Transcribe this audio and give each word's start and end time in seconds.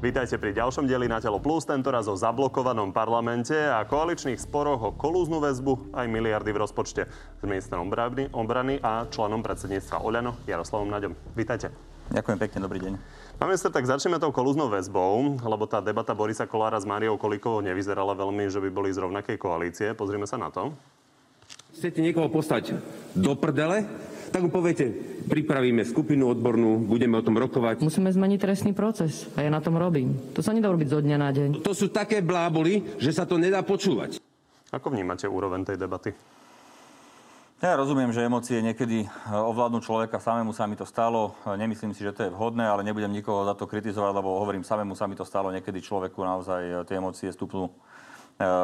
Vítajte 0.00 0.40
pri 0.40 0.56
ďalšom 0.56 0.88
dieli 0.88 1.12
na 1.12 1.20
Telo 1.20 1.36
Plus, 1.36 1.68
tentoraz 1.68 2.08
o 2.08 2.16
zablokovanom 2.16 2.88
parlamente 2.88 3.52
a 3.52 3.84
koaličných 3.84 4.40
sporoch 4.40 4.80
o 4.80 4.90
kolúznu 4.96 5.44
väzbu 5.44 5.92
aj 5.92 6.08
miliardy 6.08 6.56
v 6.56 6.60
rozpočte 6.64 7.04
s 7.04 7.42
ministrom 7.44 7.84
obrany, 7.84 8.32
obrany 8.32 8.80
a 8.80 9.04
členom 9.12 9.44
predsedníctva 9.44 10.00
Oľano 10.00 10.40
Jaroslavom 10.48 10.88
Naďom. 10.88 11.12
Vítajte. 11.36 11.68
Ďakujem 12.16 12.38
pekne, 12.40 12.58
dobrý 12.64 12.80
deň. 12.80 12.92
Pán 13.36 13.52
minister, 13.52 13.68
tak 13.68 13.84
začneme 13.84 14.16
tou 14.16 14.32
kolúznou 14.32 14.72
väzbou, 14.72 15.36
lebo 15.36 15.68
tá 15.68 15.84
debata 15.84 16.16
Borisa 16.16 16.48
Kolára 16.48 16.80
s 16.80 16.88
Máriou 16.88 17.20
Kolíkovou 17.20 17.60
nevyzerala 17.60 18.16
veľmi, 18.16 18.48
že 18.48 18.56
by 18.56 18.72
boli 18.72 18.88
z 18.96 19.04
rovnakej 19.04 19.36
koalície. 19.36 19.92
Pozrime 19.92 20.24
sa 20.24 20.40
na 20.40 20.48
to. 20.48 20.72
Chcete 21.76 22.00
niekoho 22.00 22.32
postať 22.32 22.72
do 23.12 23.36
prdele, 23.36 23.84
tak 24.30 24.46
mu 24.46 24.50
poviete, 24.50 24.86
pripravíme 25.26 25.82
skupinu 25.82 26.30
odbornú, 26.30 26.86
budeme 26.86 27.18
o 27.18 27.22
tom 27.26 27.34
rokovať. 27.34 27.82
Musíme 27.82 28.14
zmeniť 28.14 28.38
trestný 28.38 28.72
proces 28.72 29.26
a 29.34 29.42
ja 29.42 29.50
na 29.50 29.58
tom 29.58 29.74
robím. 29.74 30.14
To 30.32 30.40
sa 30.40 30.54
nedá 30.54 30.70
robiť 30.70 30.88
zo 30.88 31.02
dňa 31.02 31.16
na 31.18 31.30
deň. 31.34 31.50
To 31.66 31.74
sú 31.74 31.90
také 31.90 32.22
bláboli, 32.22 32.96
že 33.02 33.10
sa 33.10 33.26
to 33.26 33.36
nedá 33.36 33.60
počúvať. 33.66 34.22
Ako 34.70 34.94
vnímate 34.94 35.26
úroveň 35.26 35.66
tej 35.66 35.76
debaty? 35.76 36.14
Ja 37.60 37.76
rozumiem, 37.76 38.08
že 38.08 38.24
emócie 38.24 38.56
niekedy 38.64 39.04
ovládnu 39.28 39.84
človeka, 39.84 40.16
samému 40.16 40.56
sa 40.56 40.64
mi 40.64 40.80
to 40.80 40.88
stalo. 40.88 41.36
Nemyslím 41.44 41.92
si, 41.92 42.00
že 42.00 42.16
to 42.16 42.24
je 42.24 42.32
vhodné, 42.32 42.64
ale 42.64 42.80
nebudem 42.80 43.12
nikoho 43.12 43.44
za 43.44 43.52
to 43.52 43.68
kritizovať, 43.68 44.16
lebo 44.16 44.40
hovorím, 44.40 44.64
samému 44.64 44.96
sa 44.96 45.04
mi 45.04 45.12
to 45.12 45.28
stalo. 45.28 45.52
Niekedy 45.52 45.84
človeku 45.84 46.24
naozaj 46.24 46.88
tie 46.88 46.96
emócie 46.96 47.28
stupnú 47.28 47.68
e, 47.68 47.72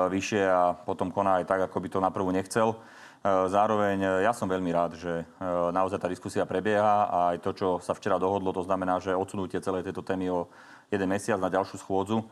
vyššie 0.08 0.42
a 0.48 0.72
potom 0.72 1.12
koná 1.12 1.44
aj 1.44 1.44
tak, 1.44 1.60
ako 1.68 1.76
by 1.76 1.88
to 1.92 1.98
naprvu 2.00 2.32
nechcel. 2.32 2.80
E, 3.26 3.48
zároveň 3.50 3.98
e, 3.98 4.08
ja 4.22 4.30
som 4.30 4.46
veľmi 4.46 4.70
rád, 4.70 4.94
že 4.94 5.10
e, 5.10 5.24
naozaj 5.74 5.98
tá 5.98 6.06
diskusia 6.06 6.46
prebieha 6.46 7.10
a 7.10 7.18
aj 7.34 7.42
to, 7.42 7.50
čo 7.58 7.68
sa 7.82 7.90
včera 7.90 8.22
dohodlo, 8.22 8.54
to 8.54 8.62
znamená, 8.62 9.02
že 9.02 9.18
odsunutie 9.18 9.58
celej 9.58 9.82
tejto 9.82 10.06
témy 10.06 10.30
o 10.30 10.46
jeden 10.94 11.10
mesiac 11.10 11.42
na 11.42 11.50
ďalšiu 11.50 11.82
schôdzu 11.82 12.22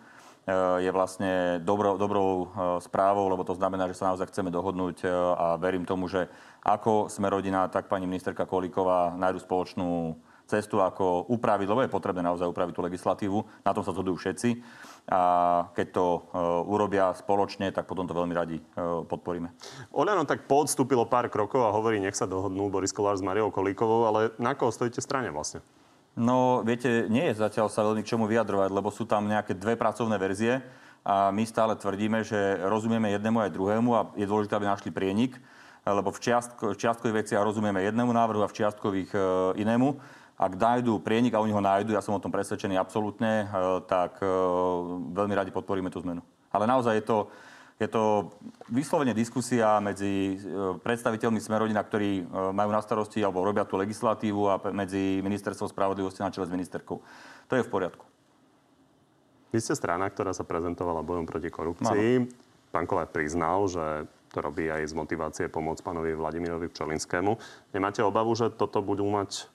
je 0.76 0.92
vlastne 0.92 1.56
dobro, 1.64 1.96
dobrou 1.96 2.52
správou, 2.84 3.32
lebo 3.32 3.48
to 3.48 3.56
znamená, 3.56 3.88
že 3.88 3.96
sa 3.96 4.12
naozaj 4.12 4.28
chceme 4.28 4.52
dohodnúť 4.52 5.08
a 5.40 5.56
verím 5.56 5.88
tomu, 5.88 6.04
že 6.04 6.28
ako 6.60 7.08
sme 7.08 7.32
rodina, 7.32 7.64
tak 7.72 7.88
pani 7.88 8.04
ministerka 8.04 8.44
Kolíková 8.44 9.16
nájdu 9.16 9.40
spoločnú 9.40 10.20
cestu, 10.54 10.78
ako 10.78 11.26
upraviť, 11.34 11.66
lebo 11.66 11.82
je 11.82 11.90
potrebné 11.90 12.22
naozaj 12.22 12.46
upraviť 12.46 12.74
tú 12.78 12.82
legislatívu. 12.86 13.38
Na 13.66 13.74
tom 13.74 13.82
sa 13.82 13.90
zhodujú 13.90 14.14
všetci 14.22 14.62
a 15.10 15.20
keď 15.76 15.86
to 15.92 16.06
uh, 16.06 16.64
urobia 16.64 17.12
spoločne, 17.12 17.74
tak 17.74 17.84
potom 17.84 18.06
to 18.06 18.16
veľmi 18.16 18.32
radi 18.32 18.56
uh, 18.56 19.02
podporíme. 19.04 19.52
Oľano 19.92 20.24
tak 20.24 20.48
podstúpilo 20.48 21.04
pár 21.04 21.28
krokov 21.28 21.66
a 21.66 21.74
hovorí, 21.74 22.00
nech 22.00 22.16
sa 22.16 22.24
dohodnú 22.24 22.72
Boris 22.72 22.94
Kolár 22.94 23.18
s 23.18 23.26
Mariou 23.26 23.52
Kolíkovou, 23.52 24.08
ale 24.08 24.32
na 24.40 24.56
koho 24.56 24.72
stojíte 24.72 25.04
strane 25.04 25.28
vlastne? 25.28 25.60
No, 26.14 26.62
viete, 26.62 27.10
nie 27.10 27.26
je 27.26 27.42
zatiaľ 27.42 27.66
sa 27.66 27.82
veľmi 27.82 28.06
k 28.06 28.14
čomu 28.14 28.30
vyjadrovať, 28.30 28.70
lebo 28.70 28.88
sú 28.94 29.02
tam 29.02 29.26
nejaké 29.26 29.58
dve 29.58 29.74
pracovné 29.74 30.14
verzie 30.14 30.62
a 31.02 31.34
my 31.34 31.42
stále 31.42 31.74
tvrdíme, 31.74 32.22
že 32.22 32.62
rozumieme 32.64 33.10
jednému 33.12 33.42
aj 33.44 33.50
druhému 33.50 33.90
a 33.92 34.00
je 34.14 34.24
dôležité, 34.24 34.54
aby 34.56 34.70
našli 34.70 34.94
prienik, 34.94 35.36
lebo 35.84 36.08
v, 36.14 36.18
čiastko, 36.22 36.72
v 36.72 36.80
čiastkových 36.80 37.18
veciach 37.26 37.44
rozumieme 37.44 37.84
jednému 37.84 38.08
návrhu 38.08 38.40
a 38.40 38.48
v 38.48 38.56
čiastkových 38.56 39.10
uh, 39.12 39.22
inému. 39.58 40.00
Ak 40.34 40.58
nájdu 40.58 40.98
prienik 40.98 41.30
a 41.38 41.42
oni 41.42 41.54
ho 41.54 41.62
nájdu, 41.62 41.94
ja 41.94 42.02
som 42.02 42.18
o 42.18 42.22
tom 42.22 42.34
presvedčený 42.34 42.74
absolútne, 42.74 43.46
e, 43.46 43.56
tak 43.86 44.18
e, 44.18 44.26
veľmi 45.14 45.30
radi 45.30 45.54
podporíme 45.54 45.94
tú 45.94 46.02
zmenu. 46.02 46.26
Ale 46.50 46.66
naozaj 46.66 46.98
je 46.98 47.04
to, 47.06 47.18
je 47.78 47.86
to 47.86 48.34
vyslovene 48.66 49.14
diskusia 49.14 49.78
medzi 49.78 50.34
e, 50.34 50.74
predstaviteľmi 50.82 51.38
Smerodina, 51.38 51.86
ktorí 51.86 52.26
majú 52.50 52.70
na 52.74 52.82
starosti 52.82 53.22
alebo 53.22 53.46
robia 53.46 53.62
tú 53.62 53.78
legislatívu 53.78 54.42
a 54.50 54.58
medzi 54.74 55.22
ministerstvom 55.22 55.70
spravodlivosti 55.70 56.26
na 56.26 56.34
čele 56.34 56.50
s 56.50 56.54
ministerkou. 56.54 56.98
To 57.46 57.54
je 57.54 57.62
v 57.62 57.70
poriadku. 57.70 58.02
Vy 59.54 59.62
ste 59.62 59.78
strana, 59.78 60.10
ktorá 60.10 60.34
sa 60.34 60.42
prezentovala 60.42 61.06
bojom 61.06 61.30
proti 61.30 61.46
korupcii. 61.46 62.10
Ano. 62.18 62.26
Pán 62.74 62.90
Kolár 62.90 63.06
priznal, 63.06 63.70
že 63.70 64.10
to 64.34 64.42
robí 64.42 64.66
aj 64.66 64.90
z 64.90 64.98
motivácie 64.98 65.46
pomôcť 65.46 65.78
pánovi 65.78 66.18
Vladimirovi 66.18 66.66
Pčolinskému. 66.74 67.38
Nemáte 67.70 68.02
obavu, 68.02 68.34
že 68.34 68.50
toto 68.50 68.82
budú 68.82 69.06
mať 69.06 69.46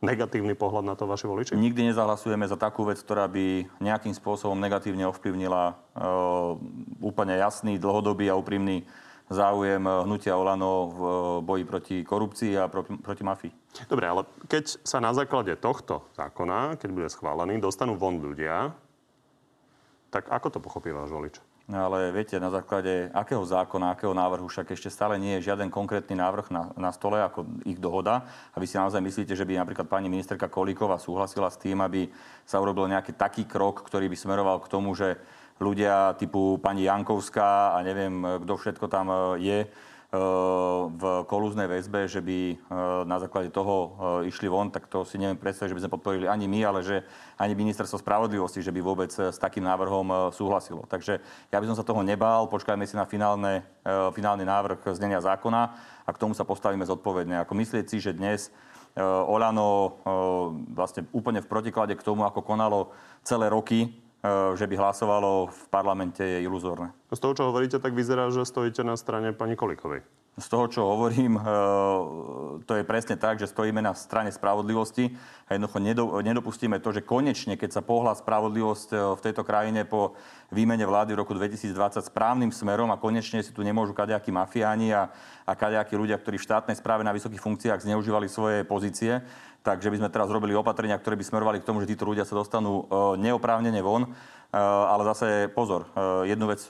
negatívny 0.00 0.56
pohľad 0.56 0.84
na 0.84 0.96
to 0.96 1.04
vaši 1.04 1.28
voliči? 1.28 1.52
Nikdy 1.56 1.92
nezahlasujeme 1.92 2.48
za 2.48 2.56
takú 2.56 2.88
vec, 2.88 3.00
ktorá 3.00 3.28
by 3.28 3.68
nejakým 3.80 4.16
spôsobom 4.16 4.56
negatívne 4.56 5.04
ovplyvnila 5.08 5.72
uh, 5.72 6.56
úplne 7.04 7.36
jasný, 7.36 7.76
dlhodobý 7.76 8.32
a 8.32 8.36
úprimný 8.36 8.84
záujem 9.30 9.86
hnutia 9.86 10.34
Olano 10.34 10.90
v 10.90 11.00
boji 11.46 11.64
proti 11.64 11.96
korupcii 12.02 12.58
a 12.58 12.66
proti, 12.66 12.98
proti 12.98 13.22
mafii. 13.22 13.52
Dobre, 13.86 14.10
ale 14.10 14.26
keď 14.50 14.82
sa 14.82 14.98
na 14.98 15.14
základe 15.14 15.54
tohto 15.54 16.10
zákona, 16.18 16.74
keď 16.82 16.90
bude 16.90 17.08
schválený, 17.08 17.62
dostanú 17.62 17.94
von 17.94 18.18
ľudia, 18.18 18.74
tak 20.10 20.26
ako 20.26 20.50
to 20.50 20.58
pochopí 20.58 20.90
váš 20.90 21.14
volič? 21.14 21.38
Ale 21.70 22.10
viete, 22.10 22.34
na 22.42 22.50
základe 22.50 23.14
akého 23.14 23.46
zákona, 23.46 23.94
akého 23.94 24.10
návrhu, 24.10 24.50
však 24.50 24.74
ešte 24.74 24.90
stále 24.90 25.22
nie 25.22 25.38
je 25.38 25.46
žiaden 25.54 25.70
konkrétny 25.70 26.18
návrh 26.18 26.50
na, 26.50 26.74
na 26.74 26.90
stole, 26.90 27.22
ako 27.22 27.46
ich 27.62 27.78
dohoda. 27.78 28.26
A 28.50 28.58
vy 28.58 28.66
si 28.66 28.74
naozaj 28.74 28.98
myslíte, 28.98 29.38
že 29.38 29.46
by 29.46 29.54
napríklad 29.54 29.86
pani 29.86 30.10
ministerka 30.10 30.50
Kolíková 30.50 30.98
súhlasila 30.98 31.46
s 31.46 31.62
tým, 31.62 31.78
aby 31.78 32.10
sa 32.42 32.58
urobil 32.58 32.90
nejaký 32.90 33.14
taký 33.14 33.46
krok, 33.46 33.86
ktorý 33.86 34.10
by 34.10 34.16
smeroval 34.18 34.58
k 34.58 34.70
tomu, 34.70 34.98
že 34.98 35.14
ľudia 35.62 36.18
typu 36.18 36.58
pani 36.58 36.90
Jankovská 36.90 37.78
a 37.78 37.86
neviem, 37.86 38.18
kto 38.18 38.52
všetko 38.58 38.86
tam 38.90 39.38
je, 39.38 39.68
v 40.10 41.02
kolúznej 41.30 41.70
väzbe, 41.70 42.10
že 42.10 42.18
by 42.18 42.38
e, 42.50 42.54
na 43.06 43.22
základe 43.22 43.54
toho 43.54 43.74
e, 43.78 43.88
išli 44.26 44.50
von, 44.50 44.66
tak 44.74 44.90
to 44.90 45.06
si 45.06 45.22
neviem 45.22 45.38
predstaviť, 45.38 45.70
že 45.70 45.76
by 45.78 45.82
sme 45.86 45.94
podporili 45.94 46.26
ani 46.26 46.50
my, 46.50 46.66
ale 46.66 46.82
že 46.82 47.06
ani 47.38 47.54
ministerstvo 47.54 48.02
spravodlivosti, 48.02 48.58
že 48.58 48.74
by 48.74 48.82
vôbec 48.82 49.14
s 49.14 49.38
takým 49.38 49.62
návrhom 49.62 50.34
súhlasilo. 50.34 50.82
Takže 50.90 51.22
ja 51.54 51.58
by 51.62 51.66
som 51.70 51.78
sa 51.78 51.86
toho 51.86 52.02
nebál, 52.02 52.50
počkajme 52.50 52.82
si 52.90 52.98
na 52.98 53.06
finálne, 53.06 53.62
finálny 53.86 54.42
návrh 54.42 54.82
znenia 54.98 55.22
zákona 55.22 55.62
a 56.02 56.10
k 56.10 56.20
tomu 56.20 56.34
sa 56.34 56.42
postavíme 56.42 56.82
zodpovedne. 56.82 57.46
Ako 57.46 57.54
myslieť 57.54 57.86
si, 57.86 58.02
že 58.02 58.10
dnes 58.10 58.50
Olano 58.98 60.02
vlastne 60.74 61.06
úplne 61.14 61.38
v 61.38 61.48
protiklade 61.48 61.94
k 61.94 62.02
tomu, 62.02 62.26
ako 62.26 62.42
konalo 62.42 62.90
celé 63.22 63.46
roky, 63.46 63.94
že 64.54 64.66
by 64.68 64.74
hlasovalo 64.76 65.48
v 65.48 65.60
parlamente, 65.72 66.20
je 66.20 66.44
iluzórne. 66.44 66.92
Z 67.08 67.20
toho, 67.24 67.32
čo 67.32 67.48
hovoríte, 67.48 67.80
tak 67.80 67.96
vyzerá, 67.96 68.28
že 68.28 68.44
stojíte 68.44 68.84
na 68.84 68.94
strane 69.00 69.32
pani 69.32 69.56
Kolikovej. 69.56 70.04
Z 70.38 70.46
toho, 70.46 70.70
čo 70.70 70.86
hovorím, 70.86 71.36
to 72.64 72.72
je 72.72 72.86
presne 72.86 73.18
tak, 73.18 73.42
že 73.42 73.50
stojíme 73.50 73.82
na 73.82 73.92
strane 73.98 74.30
spravodlivosti 74.32 75.12
a 75.50 75.58
jednoducho 75.58 75.82
nedopustíme 76.22 76.78
to, 76.80 76.94
že 76.94 77.04
konečne, 77.04 77.58
keď 77.58 77.76
sa 77.76 77.82
pohľa 77.84 78.16
spravodlivosť 78.22 79.18
v 79.18 79.24
tejto 79.26 79.42
krajine 79.42 79.84
po 79.84 80.14
výmene 80.48 80.86
vlády 80.86 81.12
v 81.12 81.20
roku 81.20 81.34
2020 81.34 81.74
správnym 82.06 82.54
smerom 82.54 82.88
a 82.94 83.00
konečne 83.02 83.42
si 83.42 83.50
tu 83.50 83.66
nemôžu 83.66 83.92
kadejakí 83.92 84.30
mafiáni 84.30 84.94
a, 84.94 85.10
a 85.44 85.52
kadejakí 85.52 85.98
ľudia, 85.98 86.16
ktorí 86.16 86.38
v 86.38 86.46
štátnej 86.46 86.78
správe 86.78 87.02
na 87.02 87.12
vysokých 87.12 87.42
funkciách 87.42 87.84
zneužívali 87.84 88.30
svoje 88.30 88.62
pozície, 88.64 89.20
takže 89.62 89.92
by 89.92 89.96
sme 90.00 90.12
teraz 90.12 90.28
robili 90.32 90.56
opatrenia, 90.56 90.96
ktoré 90.96 91.16
by 91.16 91.24
smerovali 91.24 91.58
k 91.60 91.68
tomu, 91.68 91.84
že 91.84 91.90
títo 91.90 92.08
ľudia 92.08 92.24
sa 92.24 92.36
dostanú 92.36 92.84
e, 92.84 93.20
neoprávnene 93.20 93.80
von. 93.84 94.08
E, 94.08 94.10
ale 94.56 95.02
zase 95.04 95.52
pozor, 95.52 95.88
e, 95.92 96.32
jednu 96.32 96.48
vec 96.48 96.60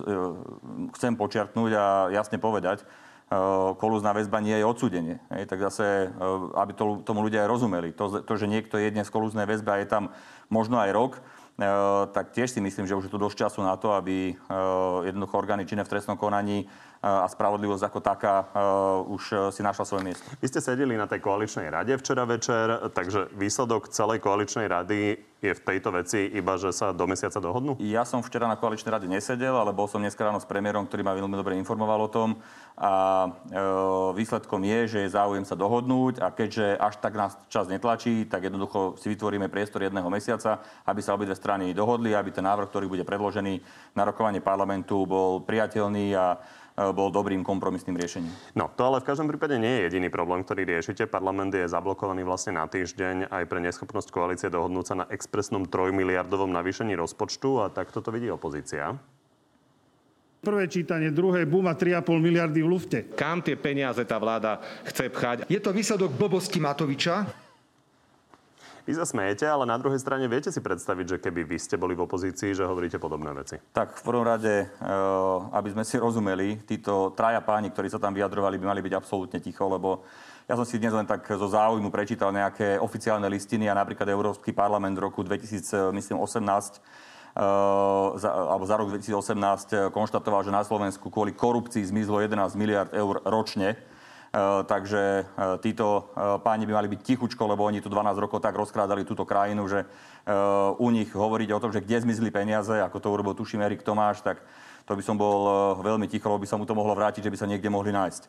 chcem 0.98 1.12
počiarknúť 1.14 1.70
a 1.74 1.84
jasne 2.14 2.38
povedať. 2.38 2.82
Kolúzna 3.78 4.10
väzba 4.10 4.42
nie 4.42 4.58
je 4.58 4.66
odsúdenie. 4.66 5.22
Hej, 5.30 5.46
tak 5.46 5.62
zase, 5.62 6.10
aby 6.58 6.74
to, 6.74 6.98
tomu 7.06 7.22
ľudia 7.22 7.46
aj 7.46 7.50
rozumeli. 7.54 7.94
To, 7.94 8.26
to, 8.26 8.34
že 8.34 8.50
niekto 8.50 8.74
je 8.74 8.90
dnes 8.90 9.06
kolúznej 9.06 9.46
väzbe 9.46 9.70
a 9.70 9.78
je 9.78 9.86
tam 9.86 10.10
možno 10.50 10.82
aj 10.82 10.90
rok, 10.90 11.12
tak 12.10 12.34
tiež 12.34 12.50
si 12.50 12.58
myslím, 12.58 12.90
že 12.90 12.98
už 12.98 13.06
je 13.06 13.14
tu 13.14 13.22
dosť 13.22 13.46
času 13.46 13.62
na 13.62 13.78
to, 13.78 13.94
aby 13.94 14.34
jednoducho 15.06 15.38
orgány 15.38 15.62
činné 15.62 15.86
v 15.86 15.94
trestnom 15.94 16.18
konaní 16.18 16.66
a 17.00 17.24
spravodlivosť 17.24 17.84
ako 17.88 17.98
taká 18.04 18.34
už 19.08 19.52
si 19.56 19.64
našla 19.64 19.88
svoje 19.88 20.12
miesto. 20.12 20.24
Vy 20.36 20.52
ste 20.52 20.60
sedeli 20.60 21.00
na 21.00 21.08
tej 21.08 21.24
koaličnej 21.24 21.72
rade 21.72 21.96
včera 21.96 22.28
večer, 22.28 22.92
takže 22.92 23.32
výsledok 23.32 23.88
celej 23.88 24.20
koaličnej 24.20 24.68
rady 24.68 25.16
je 25.40 25.56
v 25.56 25.64
tejto 25.64 25.88
veci 25.96 26.28
iba, 26.36 26.60
že 26.60 26.68
sa 26.68 26.92
do 26.92 27.08
mesiaca 27.08 27.40
dohodnú? 27.40 27.80
Ja 27.80 28.04
som 28.04 28.20
včera 28.20 28.44
na 28.44 28.60
koaličnej 28.60 28.92
rade 28.92 29.08
nesedel, 29.08 29.56
ale 29.56 29.72
bol 29.72 29.88
som 29.88 29.96
dneska 29.96 30.20
ráno 30.20 30.36
s 30.36 30.44
premiérom, 30.44 30.84
ktorý 30.84 31.00
ma 31.00 31.16
veľmi 31.16 31.32
dobre 31.32 31.56
informoval 31.56 32.04
o 32.04 32.12
tom. 32.12 32.36
A 32.76 32.92
e, 33.24 33.28
výsledkom 34.20 34.60
je, 34.60 34.78
že 34.84 34.98
je 35.08 35.16
záujem 35.16 35.44
sa 35.48 35.56
dohodnúť 35.56 36.20
a 36.20 36.28
keďže 36.28 36.76
až 36.76 37.00
tak 37.00 37.16
nás 37.16 37.32
čas 37.48 37.72
netlačí, 37.72 38.28
tak 38.28 38.52
jednoducho 38.52 39.00
si 39.00 39.08
vytvoríme 39.08 39.48
priestor 39.48 39.80
jedného 39.80 40.12
mesiaca, 40.12 40.60
aby 40.84 41.00
sa 41.00 41.16
obidve 41.16 41.32
strany 41.32 41.72
dohodli, 41.72 42.12
aby 42.12 42.28
ten 42.36 42.44
návrh, 42.44 42.68
ktorý 42.68 42.92
bude 42.92 43.08
predložený 43.08 43.64
na 43.96 44.04
rokovanie 44.04 44.44
parlamentu, 44.44 45.08
bol 45.08 45.40
priateľný 45.40 46.12
a 46.20 46.36
E, 46.36 46.59
bol 46.76 47.12
dobrým 47.12 47.42
kompromisným 47.44 47.96
riešením. 47.98 48.32
No, 48.56 48.70
to 48.72 48.86
ale 48.86 49.02
v 49.02 49.08
každom 49.10 49.28
prípade 49.28 49.58
nie 49.60 49.68
je 49.68 49.80
jediný 49.90 50.08
problém, 50.08 50.40
ktorý 50.46 50.64
riešite. 50.64 51.10
Parlament 51.10 51.52
je 51.52 51.68
zablokovaný 51.68 52.24
vlastne 52.24 52.56
na 52.56 52.64
týždeň 52.68 53.28
aj 53.28 53.44
pre 53.50 53.58
neschopnosť 53.60 54.08
koalície 54.08 54.48
dohodnúť 54.48 54.86
sa 54.86 54.94
na 55.02 55.06
expresnom 55.10 55.66
3 55.66 55.92
miliardovom 55.92 56.50
navýšení 56.52 56.96
rozpočtu 56.96 57.64
a 57.64 57.72
takto 57.72 58.00
to 58.00 58.14
vidí 58.14 58.30
opozícia. 58.30 58.96
Prvé 60.40 60.72
čítanie, 60.72 61.12
druhé, 61.12 61.44
buma 61.44 61.76
3,5 61.76 62.16
miliardy 62.16 62.64
v 62.64 62.68
lufte. 62.72 62.98
Kam 63.12 63.44
tie 63.44 63.60
peniaze 63.60 64.00
tá 64.08 64.16
vláda 64.16 64.56
chce 64.88 65.12
pchať? 65.12 65.36
Je 65.52 65.60
to 65.60 65.68
výsledok 65.68 66.16
blbosti 66.16 66.56
Matoviča, 66.56 67.28
Vy 68.90 68.98
sa 68.98 69.06
smejete, 69.06 69.46
ale 69.46 69.70
na 69.70 69.78
druhej 69.78 70.02
strane 70.02 70.26
viete 70.26 70.50
si 70.50 70.58
predstaviť, 70.58 71.06
že 71.06 71.16
keby 71.22 71.46
vy 71.46 71.62
ste 71.62 71.78
boli 71.78 71.94
v 71.94 72.10
opozícii, 72.10 72.58
že 72.58 72.66
hovoríte 72.66 72.98
podobné 72.98 73.30
veci. 73.30 73.54
Tak 73.70 73.94
v 73.94 74.02
prvom 74.02 74.26
rade, 74.26 74.66
eh, 74.66 75.54
aby 75.54 75.70
sme 75.70 75.86
si 75.86 75.94
rozumeli, 75.94 76.58
títo 76.66 77.14
traja 77.14 77.38
páni, 77.38 77.70
ktorí 77.70 77.86
sa 77.86 78.02
tam 78.02 78.18
vyjadrovali, 78.18 78.58
by 78.58 78.66
mali 78.66 78.82
byť 78.82 78.98
absolútne 78.98 79.38
ticho, 79.38 79.62
lebo 79.70 80.02
ja 80.50 80.58
som 80.58 80.66
si 80.66 80.82
dnes 80.82 80.90
len 80.90 81.06
tak 81.06 81.22
zo 81.22 81.46
záujmu 81.46 81.86
prečítal 81.94 82.34
nejaké 82.34 82.82
oficiálne 82.82 83.30
listiny 83.30 83.70
a 83.70 83.78
napríklad 83.78 84.10
Európsky 84.10 84.50
parlament 84.50 84.98
v 84.98 85.06
roku 85.06 85.22
2018 85.22 85.94
Uh, 87.30 88.18
za, 88.18 88.26
alebo 88.26 88.66
za 88.66 88.74
rok 88.74 88.90
2018 88.90 89.94
konštatoval, 89.94 90.42
že 90.42 90.50
na 90.50 90.66
Slovensku 90.66 91.14
kvôli 91.14 91.30
korupcii 91.30 91.86
zmizlo 91.86 92.18
11 92.18 92.58
miliard 92.58 92.90
eur 92.90 93.22
ročne. 93.22 93.78
Uh, 94.30 94.62
takže 94.62 95.26
uh, 95.26 95.58
títo 95.58 96.14
páni 96.46 96.62
by 96.62 96.78
mali 96.78 96.86
byť 96.86 97.02
tichučko, 97.02 97.50
lebo 97.50 97.66
oni 97.66 97.82
tu 97.82 97.90
12 97.90 98.14
rokov 98.14 98.38
tak 98.38 98.54
rozkrádali 98.54 99.02
túto 99.02 99.26
krajinu, 99.26 99.66
že 99.66 99.82
u 100.78 100.86
nich 100.94 101.10
hovoriť 101.10 101.48
o 101.50 101.58
tom, 101.58 101.74
že 101.74 101.82
kde 101.82 102.06
zmizli 102.06 102.30
peniaze, 102.30 102.70
ako 102.70 103.02
to 103.02 103.08
urobil 103.10 103.34
tuším 103.34 103.66
Erik 103.66 103.82
Tomáš, 103.82 104.22
tak 104.22 104.38
to 104.86 104.94
by 104.94 105.02
som 105.02 105.18
bol 105.18 105.74
veľmi 105.82 106.06
ticho, 106.06 106.30
lebo 106.30 106.44
by 106.44 106.46
sa 106.46 106.54
mu 106.54 106.68
to 106.68 106.76
mohlo 106.76 106.94
vrátiť, 106.94 107.26
že 107.26 107.32
by 107.32 107.38
sa 107.40 107.50
niekde 107.50 107.66
mohli 107.72 107.90
nájsť. 107.90 108.22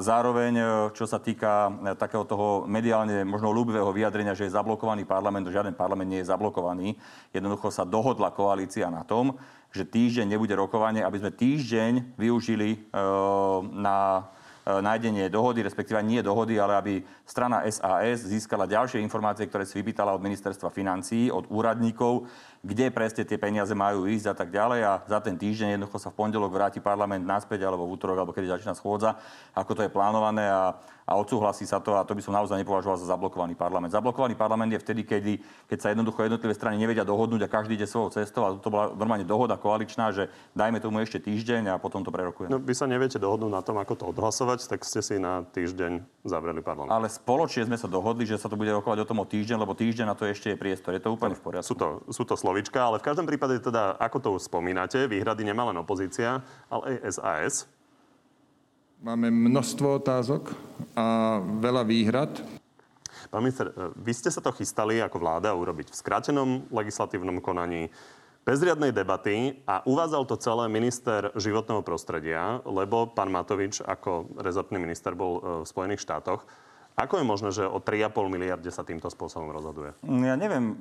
Zároveň, 0.00 0.52
čo 0.96 1.04
sa 1.04 1.20
týka 1.20 1.68
takého 2.00 2.24
toho 2.24 2.64
mediálne 2.64 3.26
možno 3.28 3.52
ľúbivého 3.52 3.90
vyjadrenia, 3.92 4.32
že 4.32 4.48
je 4.48 4.56
zablokovaný 4.56 5.04
parlament, 5.04 5.50
žiaden 5.50 5.76
parlament 5.76 6.08
nie 6.08 6.22
je 6.24 6.30
zablokovaný. 6.30 6.96
Jednoducho 7.34 7.68
sa 7.68 7.84
dohodla 7.84 8.32
koalícia 8.32 8.88
na 8.88 9.04
tom, 9.04 9.36
že 9.74 9.84
týždeň 9.84 10.32
nebude 10.32 10.54
rokovanie, 10.56 11.04
aby 11.04 11.20
sme 11.20 11.34
týždeň 11.34 12.16
využili 12.16 12.88
na 13.74 14.30
nájdenie 14.68 15.32
dohody, 15.32 15.64
respektíve 15.64 15.96
nie 16.04 16.20
dohody, 16.20 16.60
ale 16.60 16.74
aby 16.76 16.94
strana 17.24 17.64
SAS 17.64 18.28
získala 18.28 18.68
ďalšie 18.68 19.00
informácie, 19.00 19.48
ktoré 19.48 19.64
si 19.64 19.80
vypýtala 19.80 20.12
od 20.12 20.20
ministerstva 20.20 20.68
financií, 20.68 21.32
od 21.32 21.48
úradníkov, 21.48 22.28
kde 22.62 22.90
presne 22.90 23.22
tie 23.22 23.38
peniaze 23.38 23.72
majú 23.72 24.06
ísť 24.06 24.32
a 24.32 24.34
tak 24.34 24.50
ďalej. 24.50 24.80
A 24.84 24.92
za 25.06 25.18
ten 25.22 25.38
týždeň 25.38 25.78
jednoducho 25.78 25.98
sa 26.02 26.10
v 26.10 26.18
pondelok 26.18 26.50
vráti 26.50 26.82
parlament 26.82 27.22
naspäť, 27.22 27.66
alebo 27.66 27.86
v 27.86 27.94
útorok, 27.94 28.18
alebo 28.18 28.34
kedy 28.34 28.50
začína 28.50 28.74
schôdza, 28.74 29.18
ako 29.54 29.72
to 29.78 29.84
je 29.86 29.94
plánované 29.94 30.46
a 30.48 30.78
a 31.08 31.16
odsúhlasí 31.16 31.64
sa 31.64 31.80
to 31.80 31.96
a 31.96 32.04
to 32.04 32.12
by 32.12 32.20
som 32.20 32.36
naozaj 32.36 32.60
nepovažoval 32.60 33.00
za 33.00 33.08
zablokovaný 33.08 33.56
parlament. 33.56 33.96
Zablokovaný 33.96 34.36
parlament 34.36 34.76
je 34.76 34.84
vtedy, 34.84 35.08
kedy, 35.08 35.32
keď 35.64 35.78
sa 35.80 35.88
jednoducho 35.88 36.20
jednotlivé 36.20 36.52
strany 36.52 36.76
nevedia 36.76 37.00
dohodnúť 37.00 37.48
a 37.48 37.48
každý 37.48 37.80
ide 37.80 37.88
svojou 37.88 38.12
cestou 38.12 38.44
a 38.44 38.52
to 38.60 38.68
bola 38.68 38.92
normálne 38.92 39.24
dohoda 39.24 39.56
koaličná, 39.56 40.12
že 40.12 40.28
dajme 40.52 40.84
tomu 40.84 41.00
ešte 41.00 41.16
týždeň 41.24 41.72
a 41.72 41.74
potom 41.80 42.04
to 42.04 42.12
prerokujeme. 42.12 42.52
No, 42.52 42.60
vy 42.60 42.76
sa 42.76 42.84
neviete 42.84 43.16
dohodnúť 43.16 43.48
na 43.48 43.64
tom, 43.64 43.80
ako 43.80 43.92
to 43.96 44.04
odhlasovať, 44.12 44.68
tak 44.68 44.84
ste 44.84 45.00
si 45.00 45.16
na 45.16 45.48
týždeň 45.48 46.04
zavreli 46.28 46.60
parlament. 46.60 46.92
Ale 46.92 47.08
spoločne 47.08 47.64
sme 47.64 47.80
sa 47.80 47.88
dohodli, 47.88 48.28
že 48.28 48.36
sa 48.36 48.52
to 48.52 48.60
bude 48.60 48.68
rokovať 48.68 49.00
o 49.00 49.08
tom 49.08 49.24
o 49.24 49.26
týždeň, 49.26 49.56
lebo 49.64 49.72
týždeň 49.72 50.12
na 50.12 50.12
to 50.12 50.28
ešte 50.28 50.52
je 50.52 50.60
priestor. 50.60 50.92
Je 50.92 51.00
to 51.00 51.16
úplne 51.16 51.32
v 51.32 51.40
poriadku. 51.40 51.72
Sú 51.72 51.72
to, 51.72 52.04
sú 52.12 52.28
to 52.28 52.36
slovička, 52.48 52.80
ale 52.80 52.96
v 52.96 53.04
každom 53.12 53.28
prípade 53.28 53.60
teda, 53.60 54.00
ako 54.00 54.16
to 54.24 54.28
už 54.40 54.48
spomínate, 54.48 55.04
výhrady 55.04 55.44
nemá 55.44 55.68
len 55.68 55.76
opozícia, 55.76 56.40
ale 56.72 56.96
aj 56.96 57.20
SAS. 57.20 57.54
Máme 59.04 59.28
množstvo 59.28 60.00
otázok 60.00 60.56
a 60.96 61.38
veľa 61.44 61.84
výhrad. 61.84 62.32
Pán 63.28 63.44
minister, 63.44 63.68
vy 64.00 64.12
ste 64.16 64.32
sa 64.32 64.40
to 64.40 64.48
chystali 64.56 64.96
ako 65.04 65.20
vláda 65.20 65.52
urobiť 65.52 65.92
v 65.92 66.00
skrátenom 66.00 66.64
legislatívnom 66.72 67.44
konaní, 67.44 67.92
bez 68.48 68.64
riadnej 68.64 68.96
debaty 68.96 69.60
a 69.68 69.84
uvádzal 69.84 70.24
to 70.24 70.40
celé 70.40 70.72
minister 70.72 71.28
životného 71.36 71.84
prostredia, 71.84 72.64
lebo 72.64 73.12
pán 73.12 73.28
Matovič 73.28 73.84
ako 73.84 74.40
rezortný 74.40 74.80
minister 74.80 75.12
bol 75.12 75.36
e, 75.36 75.40
v 75.60 75.68
Spojených 75.68 76.00
štátoch. 76.00 76.48
Ako 76.98 77.22
je 77.22 77.24
možné, 77.24 77.48
že 77.54 77.62
o 77.62 77.78
3,5 77.78 78.26
miliarde 78.26 78.66
sa 78.74 78.82
týmto 78.82 79.06
spôsobom 79.06 79.54
rozhoduje? 79.54 79.94
Mm, 80.02 80.24
ja 80.26 80.34
neviem, 80.34 80.64
e, 80.74 80.76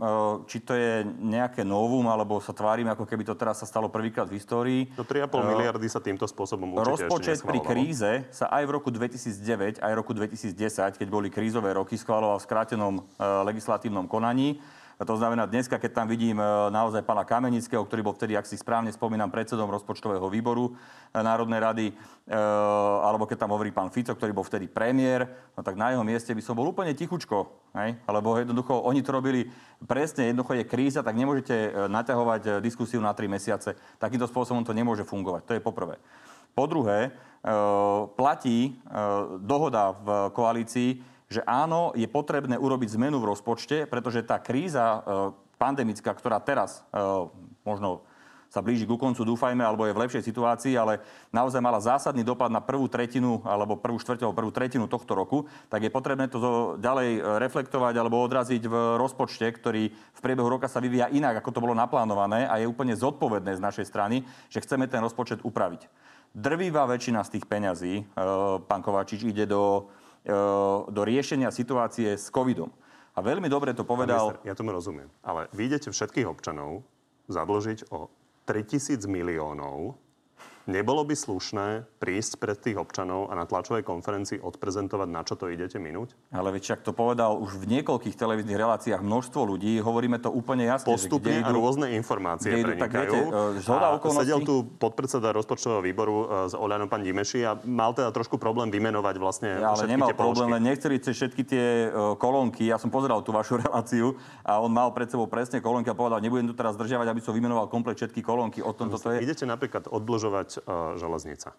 či 0.50 0.66
to 0.66 0.74
je 0.74 1.06
nejaké 1.06 1.62
novum, 1.62 2.10
alebo 2.10 2.42
sa 2.42 2.58
tvárime, 2.58 2.90
ako 2.90 3.06
keby 3.06 3.22
to 3.22 3.38
teraz 3.38 3.62
sa 3.62 3.70
stalo 3.70 3.86
prvýkrát 3.86 4.26
v 4.26 4.42
histórii. 4.42 4.82
No 4.98 5.06
3,5 5.06 5.30
uh, 5.30 5.46
miliardy 5.46 5.86
sa 5.86 6.02
týmto 6.02 6.26
spôsobom 6.26 6.74
určite 6.74 7.06
Rozpočet 7.06 7.46
pri 7.46 7.62
kríze 7.62 8.12
sa 8.34 8.50
aj 8.50 8.66
v 8.66 8.72
roku 8.74 8.90
2009, 8.90 9.78
aj 9.78 9.92
v 9.94 9.98
roku 10.02 10.18
2010, 10.18 10.58
keď 10.98 11.08
boli 11.08 11.30
krízové 11.30 11.78
roky, 11.78 11.94
schváloval 11.94 12.42
v 12.42 12.46
skrátenom 12.50 12.94
uh, 12.98 13.46
legislatívnom 13.46 14.10
konaní. 14.10 14.58
To 14.98 15.14
znamená, 15.14 15.46
dneska, 15.46 15.78
keď 15.78 15.94
tam 15.94 16.08
vidím 16.10 16.42
e, 16.42 16.46
naozaj 16.74 17.06
pána 17.06 17.22
Kamenického, 17.22 17.86
ktorý 17.86 18.02
bol 18.02 18.18
vtedy, 18.18 18.34
ak 18.34 18.50
si 18.50 18.58
správne 18.58 18.90
spomínam, 18.90 19.30
predsedom 19.30 19.70
rozpočtového 19.70 20.26
výboru 20.26 20.74
e, 20.74 21.22
Národnej 21.22 21.62
rady, 21.62 21.86
e, 21.94 22.40
alebo 23.06 23.30
keď 23.30 23.46
tam 23.46 23.54
hovorí 23.54 23.70
pán 23.70 23.94
Fico, 23.94 24.18
ktorý 24.18 24.34
bol 24.34 24.42
vtedy 24.42 24.66
premiér, 24.66 25.30
no 25.54 25.62
tak 25.62 25.78
na 25.78 25.94
jeho 25.94 26.02
mieste 26.02 26.34
by 26.34 26.42
som 26.42 26.58
bol 26.58 26.74
úplne 26.74 26.98
tichučko. 26.98 27.46
Hej? 27.78 28.02
Lebo 28.10 28.42
jednoducho 28.42 28.74
oni 28.74 29.06
to 29.06 29.14
robili 29.14 29.46
presne, 29.86 30.34
jednoducho 30.34 30.58
je 30.58 30.66
kríza, 30.66 31.06
tak 31.06 31.14
nemôžete 31.14 31.86
naťahovať 31.94 32.58
diskusiu 32.66 32.98
na 32.98 33.14
tri 33.14 33.30
mesiace. 33.30 33.78
Takýmto 34.02 34.26
spôsobom 34.26 34.66
to 34.66 34.74
nemôže 34.74 35.06
fungovať. 35.06 35.46
To 35.46 35.54
je 35.54 35.62
poprvé. 35.62 36.02
Po 36.58 36.66
druhé, 36.66 37.14
platí 38.18 38.82
dohoda 39.46 39.94
v 39.94 40.34
koalícii, 40.34 41.06
že 41.28 41.44
áno, 41.44 41.92
je 41.92 42.08
potrebné 42.08 42.56
urobiť 42.56 42.96
zmenu 42.96 43.20
v 43.20 43.36
rozpočte, 43.36 43.84
pretože 43.84 44.24
tá 44.24 44.40
kríza 44.40 44.84
e, 44.84 45.00
pandemická, 45.60 46.16
ktorá 46.16 46.40
teraz 46.40 46.88
e, 46.96 47.02
možno 47.68 48.08
sa 48.48 48.64
blíži 48.64 48.88
ku 48.88 48.96
koncu, 48.96 49.28
dúfajme, 49.28 49.60
alebo 49.60 49.84
je 49.84 49.92
v 49.92 50.08
lepšej 50.08 50.24
situácii, 50.24 50.80
ale 50.80 51.04
naozaj 51.36 51.60
mala 51.60 51.84
zásadný 51.84 52.24
dopad 52.24 52.48
na 52.48 52.64
prvú 52.64 52.88
tretinu 52.88 53.44
alebo 53.44 53.76
prvú 53.76 54.00
štvrťovú, 54.00 54.32
prvú 54.32 54.52
tretinu 54.56 54.88
tohto 54.88 55.20
roku, 55.20 55.52
tak 55.68 55.84
je 55.84 55.92
potrebné 55.92 56.32
to 56.32 56.80
ďalej 56.80 57.20
e, 57.20 57.22
reflektovať 57.44 57.94
alebo 58.00 58.24
odraziť 58.24 58.64
v 58.64 58.76
rozpočte, 58.96 59.52
ktorý 59.52 59.92
v 59.92 60.20
priebehu 60.24 60.48
roka 60.48 60.72
sa 60.72 60.80
vyvíja 60.80 61.12
inak, 61.12 61.44
ako 61.44 61.52
to 61.52 61.64
bolo 61.64 61.76
naplánované 61.76 62.48
a 62.48 62.56
je 62.56 62.72
úplne 62.72 62.96
zodpovedné 62.96 63.60
z 63.60 63.64
našej 63.64 63.86
strany, 63.86 64.24
že 64.48 64.64
chceme 64.64 64.88
ten 64.88 65.04
rozpočet 65.04 65.44
upraviť. 65.44 65.92
Drvivá 66.32 66.88
väčšina 66.88 67.24
z 67.28 67.40
tých 67.40 67.46
peňazí, 67.50 68.04
pán 68.68 68.84
Kovačič, 68.84 69.26
ide 69.26 69.48
do 69.48 69.90
do 70.92 71.02
riešenia 71.08 71.50
situácie 71.56 72.20
s 72.20 72.28
covidom. 72.28 72.68
A 73.18 73.24
veľmi 73.24 73.50
dobre 73.50 73.74
to 73.74 73.88
povedal... 73.88 74.38
Minister, 74.38 74.46
ja 74.46 74.54
tomu 74.54 74.76
rozumiem. 74.76 75.10
Ale 75.26 75.50
vy 75.56 75.74
idete 75.74 75.90
všetkých 75.90 76.28
občanov 76.30 76.86
zadlžiť 77.32 77.90
o 77.90 78.12
3000 78.46 79.08
miliónov 79.10 79.98
Nebolo 80.68 81.08
by 81.08 81.16
slušné 81.16 81.88
prísť 81.96 82.44
pred 82.44 82.60
tých 82.60 82.76
občanov 82.76 83.32
a 83.32 83.40
na 83.40 83.48
tlačovej 83.48 83.88
konferencii 83.88 84.44
odprezentovať, 84.44 85.08
na 85.08 85.24
čo 85.24 85.40
to 85.40 85.48
idete 85.48 85.80
minúť? 85.80 86.12
Ale 86.28 86.52
veď 86.52 86.62
však 86.68 86.80
to 86.84 86.92
povedal 86.92 87.40
už 87.40 87.56
v 87.64 87.80
niekoľkých 87.80 88.20
televíznych 88.20 88.60
reláciách 88.60 89.00
množstvo 89.00 89.48
ľudí. 89.48 89.80
Hovoríme 89.80 90.20
to 90.20 90.28
úplne 90.28 90.68
jasne. 90.68 90.92
Postupne 90.92 91.40
že 91.40 91.48
a 91.48 91.56
rôzne 91.56 91.96
informácie 91.96 92.52
idú, 92.52 92.68
prenikajú. 92.68 92.84
Tak 92.84 92.92
viete, 93.00 93.20
e, 93.32 93.64
zhoda 93.64 93.88
okolností... 93.96 94.28
Sedel 94.28 94.40
tu 94.44 94.56
podpredseda 94.76 95.32
rozpočtového 95.32 95.80
výboru 95.80 96.52
s 96.52 96.54
e, 96.54 96.60
Oľanom 96.60 96.92
pán 96.92 97.00
Dimeši 97.00 97.48
a 97.48 97.56
mal 97.64 97.96
teda 97.96 98.12
trošku 98.12 98.36
problém 98.36 98.68
vymenovať 98.68 99.16
vlastne 99.24 99.64
ja, 99.64 99.72
ale 99.72 99.88
nemal 99.88 100.12
problém, 100.20 100.52
len 100.52 100.68
nechceli 100.68 101.00
všetky 101.00 101.48
tie 101.48 101.66
e, 101.88 102.20
kolónky. 102.20 102.68
Ja 102.68 102.76
som 102.76 102.92
pozeral 102.92 103.24
tú 103.24 103.32
vašu 103.32 103.56
reláciu 103.64 104.20
a 104.44 104.60
on 104.60 104.76
mal 104.76 104.92
pred 104.92 105.08
sebou 105.08 105.32
presne 105.32 105.64
kolónky 105.64 105.88
a 105.88 105.96
povedal, 105.96 106.20
nebudem 106.20 106.52
tu 106.52 106.56
teraz 106.60 106.76
zdržiavať, 106.76 107.08
aby 107.08 107.22
som 107.24 107.32
vymenoval 107.32 107.72
komplet 107.72 107.96
všetky 107.96 108.20
kolónky. 108.20 108.60
O 108.60 108.76
tom 108.76 108.92
toto 108.92 109.16
je. 109.16 109.24
Idete 109.24 109.48
napríklad 109.48 109.88
odblžovať 109.88 110.57
uh, 110.64 110.98
železnica. 110.98 111.54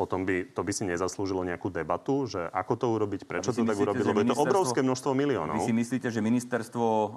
O 0.00 0.08
tom 0.08 0.24
by, 0.24 0.48
to 0.56 0.64
by 0.64 0.72
si 0.72 0.88
nezaslúžilo 0.88 1.44
nejakú 1.44 1.68
debatu, 1.68 2.24
že 2.24 2.40
ako 2.40 2.72
to 2.80 2.86
urobiť, 2.88 3.28
prečo 3.28 3.52
to 3.52 3.68
tak 3.68 3.76
urobiť, 3.76 4.04
lebo 4.08 4.24
je 4.24 4.32
to 4.32 4.40
obrovské 4.40 4.80
množstvo 4.80 5.12
miliónov. 5.12 5.60
Vy 5.60 5.68
si 5.68 5.76
myslíte, 5.76 6.08
že 6.08 6.24
ministerstvo 6.24 6.86
uh, 6.88 7.10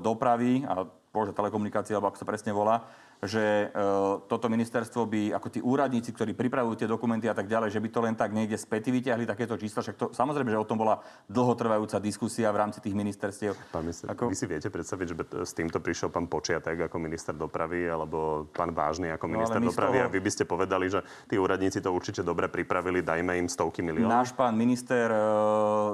dopravy 0.00 0.64
a 0.64 0.88
bože, 1.12 1.36
alebo 1.36 2.08
ako 2.08 2.16
sa 2.16 2.24
presne 2.24 2.56
volá, 2.56 2.88
že 3.22 3.70
e, 3.70 3.86
toto 4.26 4.50
ministerstvo 4.50 5.06
by, 5.06 5.22
ako 5.38 5.46
tí 5.46 5.62
úradníci, 5.62 6.10
ktorí 6.10 6.34
pripravujú 6.34 6.82
tie 6.82 6.90
dokumenty 6.90 7.30
a 7.30 7.34
tak 7.38 7.46
ďalej, 7.46 7.70
že 7.70 7.78
by 7.78 7.88
to 7.94 8.00
len 8.02 8.14
tak 8.18 8.34
niekde 8.34 8.58
späty 8.58 8.90
vyťahli 8.90 9.30
takéto 9.30 9.54
čísla. 9.54 9.86
Však 9.86 9.94
to, 9.94 10.06
samozrejme, 10.10 10.50
že 10.50 10.58
o 10.58 10.66
tom 10.66 10.82
bola 10.82 10.98
dlhotrvajúca 11.30 12.02
diskusia 12.02 12.50
v 12.50 12.58
rámci 12.66 12.82
tých 12.82 12.98
ministerstiev. 12.98 13.54
Pán 13.70 13.86
minister, 13.86 14.10
ako... 14.10 14.26
vy 14.26 14.34
si 14.34 14.50
viete 14.50 14.66
predstaviť, 14.74 15.06
že 15.06 15.14
s 15.46 15.54
týmto 15.54 15.78
prišiel 15.78 16.10
pán 16.10 16.26
Počiatek 16.26 16.90
ako 16.90 16.98
minister 16.98 17.30
dopravy 17.30 17.86
alebo 17.86 18.50
pán 18.50 18.74
Vážny 18.74 19.14
ako 19.14 19.30
no, 19.30 19.32
minister 19.38 19.62
no, 19.62 19.70
dopravy 19.70 20.02
toho... 20.02 20.06
a 20.10 20.10
vy 20.10 20.18
by 20.18 20.30
ste 20.34 20.42
povedali, 20.42 20.90
že 20.90 21.06
tí 21.30 21.38
úradníci 21.38 21.78
to 21.78 21.94
určite 21.94 22.26
dobre 22.26 22.50
pripravili, 22.50 23.06
dajme 23.06 23.38
im 23.38 23.46
stovky 23.46 23.86
miliónov. 23.86 24.10
Náš 24.10 24.34
pán 24.34 24.58
minister 24.58 25.06
e, 25.06 25.22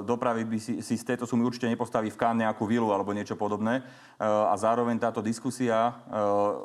dopravy 0.01 0.49
by 0.49 0.57
si, 0.57 0.81
si 0.81 0.97
z 0.97 1.13
tejto 1.13 1.29
sumy 1.29 1.45
určite 1.45 1.69
nepostaví 1.69 2.09
v 2.09 2.17
Kán 2.17 2.41
nejakú 2.41 2.65
vilu 2.65 2.89
alebo 2.89 3.13
niečo 3.13 3.37
podobné. 3.37 3.85
E, 4.17 4.25
a 4.25 4.57
zároveň 4.57 4.97
táto 4.97 5.21
diskusia, 5.21 5.93
e, 6.09 6.17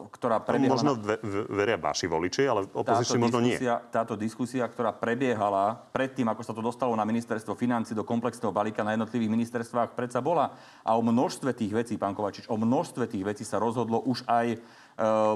ktorá 0.09 0.41
prebiehala... 0.55 0.79
Možno 0.79 0.93
veria 1.51 1.77
vaši 1.77 2.07
voliči, 2.07 2.43
ale 2.47 2.65
opozične 2.71 3.19
možno 3.19 3.43
nie. 3.43 3.59
Táto 3.91 4.15
diskusia, 4.15 4.65
ktorá 4.71 4.95
prebiehala 4.95 5.77
predtým, 5.91 6.31
ako 6.31 6.43
sa 6.47 6.55
to 6.55 6.63
dostalo 6.63 6.95
na 6.95 7.03
ministerstvo 7.03 7.59
financí 7.59 7.93
do 7.93 8.07
komplexného 8.07 8.55
balíka 8.55 8.87
na 8.87 8.95
jednotlivých 8.95 9.35
ministerstvách, 9.35 9.99
predsa 9.99 10.23
bola. 10.23 10.55
A 10.87 10.95
o 10.95 11.03
množstve 11.03 11.51
tých 11.53 11.75
vecí, 11.75 11.95
pán 11.99 12.15
Kovačič, 12.15 12.47
o 12.47 12.57
množstve 12.57 13.11
tých 13.11 13.27
vecí 13.27 13.43
sa 13.43 13.59
rozhodlo 13.59 14.01
už 14.07 14.23
aj 14.31 14.59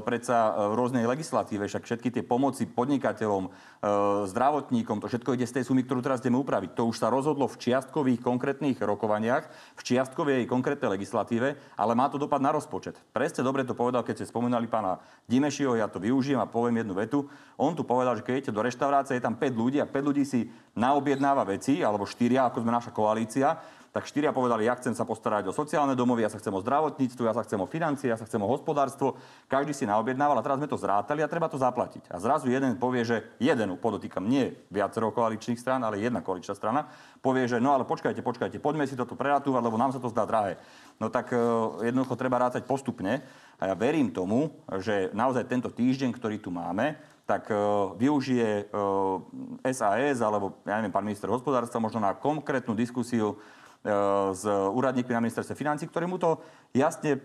predsa 0.06 0.70
v 0.70 0.78
rôznej 0.78 1.02
legislatíve, 1.02 1.66
však 1.66 1.82
všetky 1.82 2.08
tie 2.14 2.22
pomoci 2.22 2.70
podnikateľom, 2.70 3.50
zdravotníkom, 4.30 5.02
to 5.02 5.10
všetko 5.10 5.34
ide 5.34 5.46
z 5.46 5.58
tej 5.58 5.64
sumy, 5.66 5.82
ktorú 5.82 6.02
teraz 6.02 6.22
ideme 6.22 6.38
upraviť. 6.38 6.78
To 6.78 6.86
už 6.90 7.02
sa 7.02 7.10
rozhodlo 7.10 7.50
v 7.50 7.58
čiastkových 7.58 8.22
konkrétnych 8.22 8.78
rokovaniach, 8.78 9.50
v 9.74 9.82
čiastkovej 9.82 10.46
konkrétnej 10.46 10.94
legislatíve, 10.94 11.58
ale 11.74 11.92
má 11.98 12.06
to 12.06 12.18
dopad 12.22 12.38
na 12.38 12.54
rozpočet. 12.54 12.98
Presne 13.10 13.42
dobre 13.42 13.66
to 13.66 13.74
povedal, 13.74 14.06
keď 14.06 14.22
ste 14.22 14.30
spomínali 14.30 14.70
pána 14.70 15.02
Dimešiho, 15.26 15.74
ja 15.74 15.90
to 15.90 15.98
využijem 15.98 16.38
a 16.38 16.50
poviem 16.50 16.82
jednu 16.82 16.94
vetu. 16.94 17.26
On 17.58 17.74
tu 17.74 17.82
povedal, 17.82 18.14
že 18.14 18.22
keď 18.22 18.32
idete 18.38 18.54
do 18.54 18.62
reštaurácie, 18.62 19.18
je 19.18 19.26
tam 19.26 19.34
5 19.34 19.54
ľudí 19.58 19.78
a 19.82 19.90
5 19.90 20.08
ľudí 20.10 20.22
si 20.22 20.46
naobjednáva 20.78 21.42
veci, 21.42 21.82
alebo 21.82 22.06
4, 22.06 22.46
ako 22.46 22.62
sme 22.62 22.70
naša 22.70 22.94
koalícia, 22.94 23.58
tak 23.88 24.04
štyria 24.04 24.36
povedali, 24.36 24.68
ja 24.68 24.76
chcem 24.76 24.92
sa 24.92 25.08
postarať 25.08 25.48
o 25.48 25.56
sociálne 25.56 25.96
domovy, 25.96 26.20
ja 26.20 26.28
sa 26.28 26.36
chcem 26.36 26.52
o 26.52 26.60
zdravotníctvo, 26.60 27.24
ja 27.24 27.32
sa 27.32 27.40
chcem 27.40 27.56
o 27.56 27.64
financie, 27.64 28.12
ja 28.12 28.20
sa 28.20 28.28
chcem 28.28 28.36
o 28.36 28.48
hospodárstvo. 28.48 29.16
Každý 29.48 29.72
si 29.72 29.88
naobjednával 29.88 30.36
a 30.36 30.44
teraz 30.44 30.60
sme 30.60 30.68
to 30.68 30.76
zrátali 30.76 31.24
a 31.24 31.30
treba 31.30 31.48
to 31.48 31.56
zaplatiť. 31.56 32.12
A 32.12 32.20
zrazu 32.20 32.52
jeden 32.52 32.76
povie, 32.76 33.08
že 33.08 33.24
jeden, 33.40 33.80
podotýkam, 33.80 34.28
nie 34.28 34.52
viacero 34.68 35.08
koaličných 35.08 35.56
strán, 35.56 35.80
ale 35.88 36.04
jedna 36.04 36.20
koaličná 36.20 36.52
strana, 36.52 36.92
povie, 37.24 37.48
že 37.48 37.64
no 37.64 37.72
ale 37.72 37.88
počkajte, 37.88 38.20
počkajte, 38.20 38.60
poďme 38.60 38.84
si 38.84 38.92
toto 38.92 39.16
preratúvať, 39.16 39.62
lebo 39.64 39.80
nám 39.80 39.96
sa 39.96 40.00
to 40.04 40.12
zdá 40.12 40.28
drahé. 40.28 40.60
No 41.00 41.08
tak 41.08 41.32
uh, 41.32 41.80
jednoducho 41.80 42.18
treba 42.20 42.36
rátať 42.44 42.68
postupne. 42.68 43.24
A 43.58 43.72
ja 43.72 43.74
verím 43.74 44.14
tomu, 44.14 44.54
že 44.78 45.10
naozaj 45.16 45.50
tento 45.50 45.72
týždeň, 45.72 46.14
ktorý 46.14 46.38
tu 46.38 46.52
máme, 46.52 46.94
tak 47.26 47.50
uh, 47.50 47.92
využije 47.98 48.70
uh, 48.72 49.20
e, 49.60 49.72
SAS 49.74 50.22
alebo, 50.22 50.62
ja 50.64 50.80
neviem, 50.80 50.94
pán 50.94 51.04
minister 51.04 51.28
hospodárstva 51.28 51.82
možno 51.82 52.00
na 52.00 52.16
konkrétnu 52.16 52.72
diskusiu 52.72 53.36
E, 53.36 53.67
s 54.32 54.44
úradníkmi 54.72 55.14
na 55.14 55.20
ministerstve 55.20 55.54
financí, 55.54 55.86
ktorí 55.86 56.06
mu 56.06 56.18
to 56.18 56.38
jasne 56.76 57.16
e, 57.16 57.18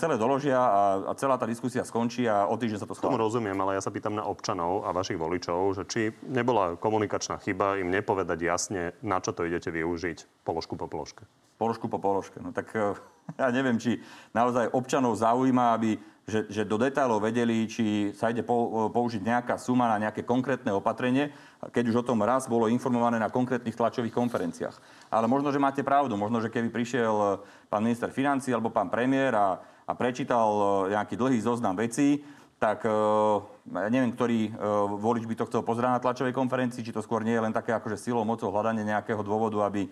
celé 0.00 0.16
doložia 0.16 0.56
a, 0.56 0.82
a 1.08 1.12
celá 1.14 1.36
tá 1.36 1.44
diskusia 1.44 1.84
skončí 1.84 2.24
a 2.24 2.48
o 2.48 2.56
týždeň 2.56 2.78
sa 2.80 2.88
to 2.88 2.96
schváli. 2.96 3.12
Tomu 3.12 3.22
rozumiem, 3.22 3.56
ale 3.60 3.76
ja 3.76 3.82
sa 3.84 3.92
pýtam 3.92 4.16
na 4.16 4.24
občanov 4.24 4.88
a 4.88 4.92
vašich 4.92 5.20
voličov, 5.20 5.76
že 5.76 5.82
či 5.84 6.02
nebola 6.24 6.80
komunikačná 6.80 7.36
chyba 7.44 7.76
im 7.76 7.92
nepovedať 7.92 8.38
jasne, 8.40 8.82
na 9.04 9.20
čo 9.20 9.36
to 9.36 9.44
idete 9.44 9.68
využiť 9.68 10.44
položku 10.46 10.74
po 10.80 10.88
položke. 10.88 11.28
Položku 11.56 11.88
po 11.88 12.00
položke. 12.00 12.40
No 12.40 12.56
tak 12.56 12.72
e, 12.72 12.96
ja 13.40 13.48
neviem, 13.52 13.76
či 13.76 14.00
naozaj 14.32 14.72
občanov 14.72 15.20
zaujíma, 15.20 15.76
aby 15.76 15.96
že, 16.26 16.50
že 16.50 16.62
do 16.66 16.74
detailov 16.74 17.22
vedeli, 17.22 17.70
či 17.70 18.10
sa 18.10 18.34
ide 18.34 18.42
použiť 18.42 19.22
nejaká 19.22 19.54
suma 19.62 19.86
na 19.94 20.10
nejaké 20.10 20.26
konkrétne 20.26 20.74
opatrenie, 20.74 21.30
keď 21.70 21.94
už 21.94 22.02
o 22.02 22.06
tom 22.06 22.18
raz 22.26 22.50
bolo 22.50 22.66
informované 22.66 23.22
na 23.22 23.30
konkrétnych 23.30 23.78
tlačových 23.78 24.10
konferenciách. 24.10 24.74
Ale 25.06 25.30
možno, 25.30 25.54
že 25.54 25.62
máte 25.62 25.86
pravdu. 25.86 26.18
Možno, 26.18 26.42
že 26.42 26.50
keby 26.50 26.74
prišiel 26.74 27.14
e, 27.14 27.26
pán 27.66 27.82
minister 27.84 28.10
financí 28.10 28.50
alebo 28.54 28.72
pán 28.72 28.90
premiér 28.90 29.34
a, 29.36 29.58
a 29.86 29.92
prečítal 29.94 30.48
e, 30.88 30.96
nejaký 30.96 31.14
dlhý 31.18 31.38
zoznam 31.42 31.74
vecí, 31.74 32.22
tak 32.56 32.86
e, 32.86 32.90
ja 33.66 33.88
neviem, 33.92 34.14
ktorý 34.14 34.54
volič 34.96 35.28
by 35.28 35.34
to 35.36 35.48
chcel 35.50 35.62
pozerať 35.66 35.98
na 35.98 36.02
tlačovej 36.02 36.32
konferencii, 36.32 36.86
či 36.86 36.94
to 36.94 37.04
skôr 37.04 37.26
nie 37.26 37.34
je 37.34 37.44
len 37.44 37.52
také 37.52 37.74
akože 37.74 37.98
silou, 37.98 38.24
mocou 38.24 38.48
hľadanie 38.48 38.86
nejakého 38.86 39.20
dôvodu, 39.20 39.66
aby, 39.66 39.90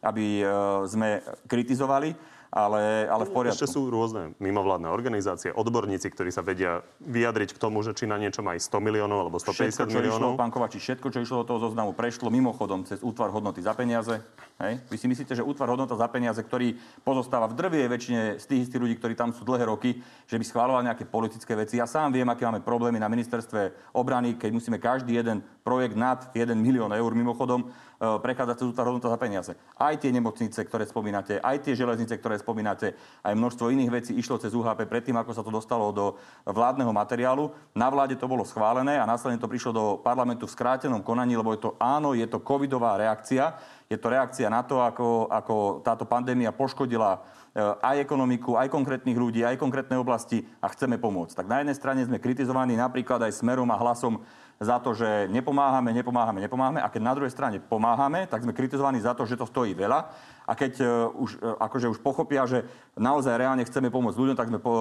aby 0.00 0.46
sme 0.86 1.20
kritizovali 1.50 2.35
ale, 2.50 3.06
ale 3.10 3.24
v 3.26 3.32
poriadku. 3.32 3.58
Ešte 3.58 3.72
sú 3.72 3.90
rôzne 3.90 4.32
mimovládne 4.38 4.86
organizácie, 4.88 5.50
odborníci, 5.50 6.06
ktorí 6.10 6.30
sa 6.30 6.46
vedia 6.46 6.82
vyjadriť 7.02 7.54
k 7.54 7.58
tomu, 7.58 7.82
že 7.82 7.92
či 7.92 8.06
na 8.06 8.16
niečo 8.16 8.40
má 8.40 8.54
100 8.54 8.70
miliónov 8.78 9.26
alebo 9.26 9.36
150 9.38 9.52
všetko, 9.52 9.90
čo 9.90 9.98
miliónov. 9.98 10.30
Išlo, 10.34 10.40
pán 10.40 10.52
Kovači, 10.54 10.78
všetko, 10.78 11.06
čo 11.10 11.18
išlo 11.22 11.36
do 11.42 11.46
toho 11.54 11.60
zoznamu, 11.70 11.92
prešlo 11.92 12.30
mimochodom 12.30 12.86
cez 12.86 13.02
útvar 13.02 13.34
hodnoty 13.34 13.60
za 13.60 13.74
peniaze. 13.74 14.22
Hej? 14.62 14.80
Vy 14.88 14.96
si 14.96 15.06
myslíte, 15.10 15.36
že 15.36 15.44
útvar 15.44 15.68
hodnota 15.68 15.98
za 15.98 16.08
peniaze, 16.08 16.40
ktorý 16.40 16.78
pozostáva 17.04 17.50
v 17.50 17.58
drvie 17.58 17.84
väčšine 17.90 18.40
z 18.40 18.44
tých 18.46 18.60
istých 18.70 18.82
ľudí, 18.82 18.94
ktorí 18.96 19.14
tam 19.18 19.34
sú 19.34 19.44
dlhé 19.44 19.68
roky, 19.68 20.00
že 20.24 20.40
by 20.40 20.44
schváloval 20.46 20.82
nejaké 20.86 21.04
politické 21.04 21.52
veci. 21.52 21.76
Ja 21.76 21.84
sám 21.84 22.14
viem, 22.14 22.26
aké 22.30 22.48
máme 22.48 22.64
problémy 22.64 22.96
na 22.96 23.10
ministerstve 23.10 23.92
obrany, 23.92 24.38
keď 24.40 24.50
musíme 24.54 24.78
každý 24.80 25.18
jeden 25.18 25.44
projekt 25.60 25.98
nad 25.98 26.30
1 26.32 26.56
milión 26.56 26.88
eur 26.94 27.12
mimochodom 27.12 27.68
E, 27.96 28.20
prechádzať 28.20 28.56
cez 28.60 28.76
tá 28.76 28.84
hodnota 28.84 29.08
za 29.08 29.16
peniaze. 29.16 29.52
Aj 29.72 29.96
tie 29.96 30.12
nemocnice, 30.12 30.60
ktoré 30.68 30.84
spomínate, 30.84 31.40
aj 31.40 31.64
tie 31.64 31.72
železnice, 31.72 32.20
ktoré 32.20 32.35
spomínate, 32.40 32.96
aj 33.24 33.34
množstvo 33.34 33.72
iných 33.72 33.92
vecí 33.92 34.12
išlo 34.16 34.40
cez 34.40 34.52
UHP 34.52 34.84
predtým, 34.86 35.16
ako 35.16 35.32
sa 35.32 35.42
to 35.42 35.50
dostalo 35.50 35.92
do 35.92 36.18
vládneho 36.46 36.92
materiálu. 36.92 37.50
Na 37.72 37.90
vláde 37.92 38.16
to 38.16 38.28
bolo 38.28 38.44
schválené 38.44 39.00
a 39.00 39.08
následne 39.08 39.40
to 39.40 39.50
prišlo 39.50 39.72
do 39.72 39.84
parlamentu 40.00 40.44
v 40.44 40.54
skrátenom 40.54 41.00
konaní, 41.00 41.36
lebo 41.36 41.52
je 41.56 41.64
to 41.64 41.74
áno, 41.80 42.12
je 42.12 42.26
to 42.28 42.44
covidová 42.44 43.00
reakcia. 43.00 43.56
Je 43.86 43.94
to 43.96 44.10
reakcia 44.10 44.50
na 44.50 44.66
to, 44.66 44.82
ako, 44.82 45.30
ako 45.30 45.84
táto 45.86 46.04
pandémia 46.04 46.50
poškodila 46.50 47.22
aj 47.56 47.96
ekonomiku, 48.04 48.60
aj 48.60 48.68
konkrétnych 48.68 49.16
ľudí, 49.16 49.40
aj 49.40 49.56
konkrétne 49.56 49.96
oblasti 49.96 50.44
a 50.60 50.68
chceme 50.68 51.00
pomôcť. 51.00 51.40
Tak 51.40 51.48
na 51.48 51.64
jednej 51.64 51.76
strane 51.76 52.04
sme 52.04 52.20
kritizovaní 52.20 52.76
napríklad 52.76 53.24
aj 53.24 53.40
smerom 53.40 53.72
a 53.72 53.80
hlasom 53.80 54.20
za 54.60 54.76
to, 54.80 54.92
že 54.96 55.28
nepomáhame, 55.32 55.92
nepomáhame, 55.92 56.40
nepomáhame 56.40 56.80
a 56.80 56.88
keď 56.88 57.02
na 57.04 57.16
druhej 57.16 57.32
strane 57.32 57.60
pomáhame, 57.60 58.28
tak 58.28 58.44
sme 58.44 58.56
kritizovaní 58.56 59.00
za 59.00 59.12
to, 59.12 59.28
že 59.28 59.40
to 59.40 59.48
stojí 59.48 59.72
veľa 59.76 60.08
a 60.48 60.52
keď 60.52 60.72
uh, 60.80 60.88
už, 61.12 61.40
uh, 61.40 61.56
akože 61.60 61.92
už 61.92 62.00
pochopia, 62.00 62.44
že 62.48 62.64
naozaj 62.96 63.36
reálne 63.36 63.64
chceme 63.64 63.92
pomôcť 63.92 64.16
ľuďom, 64.16 64.36
tak 64.36 64.48
sme 64.48 64.60
po, 64.60 64.72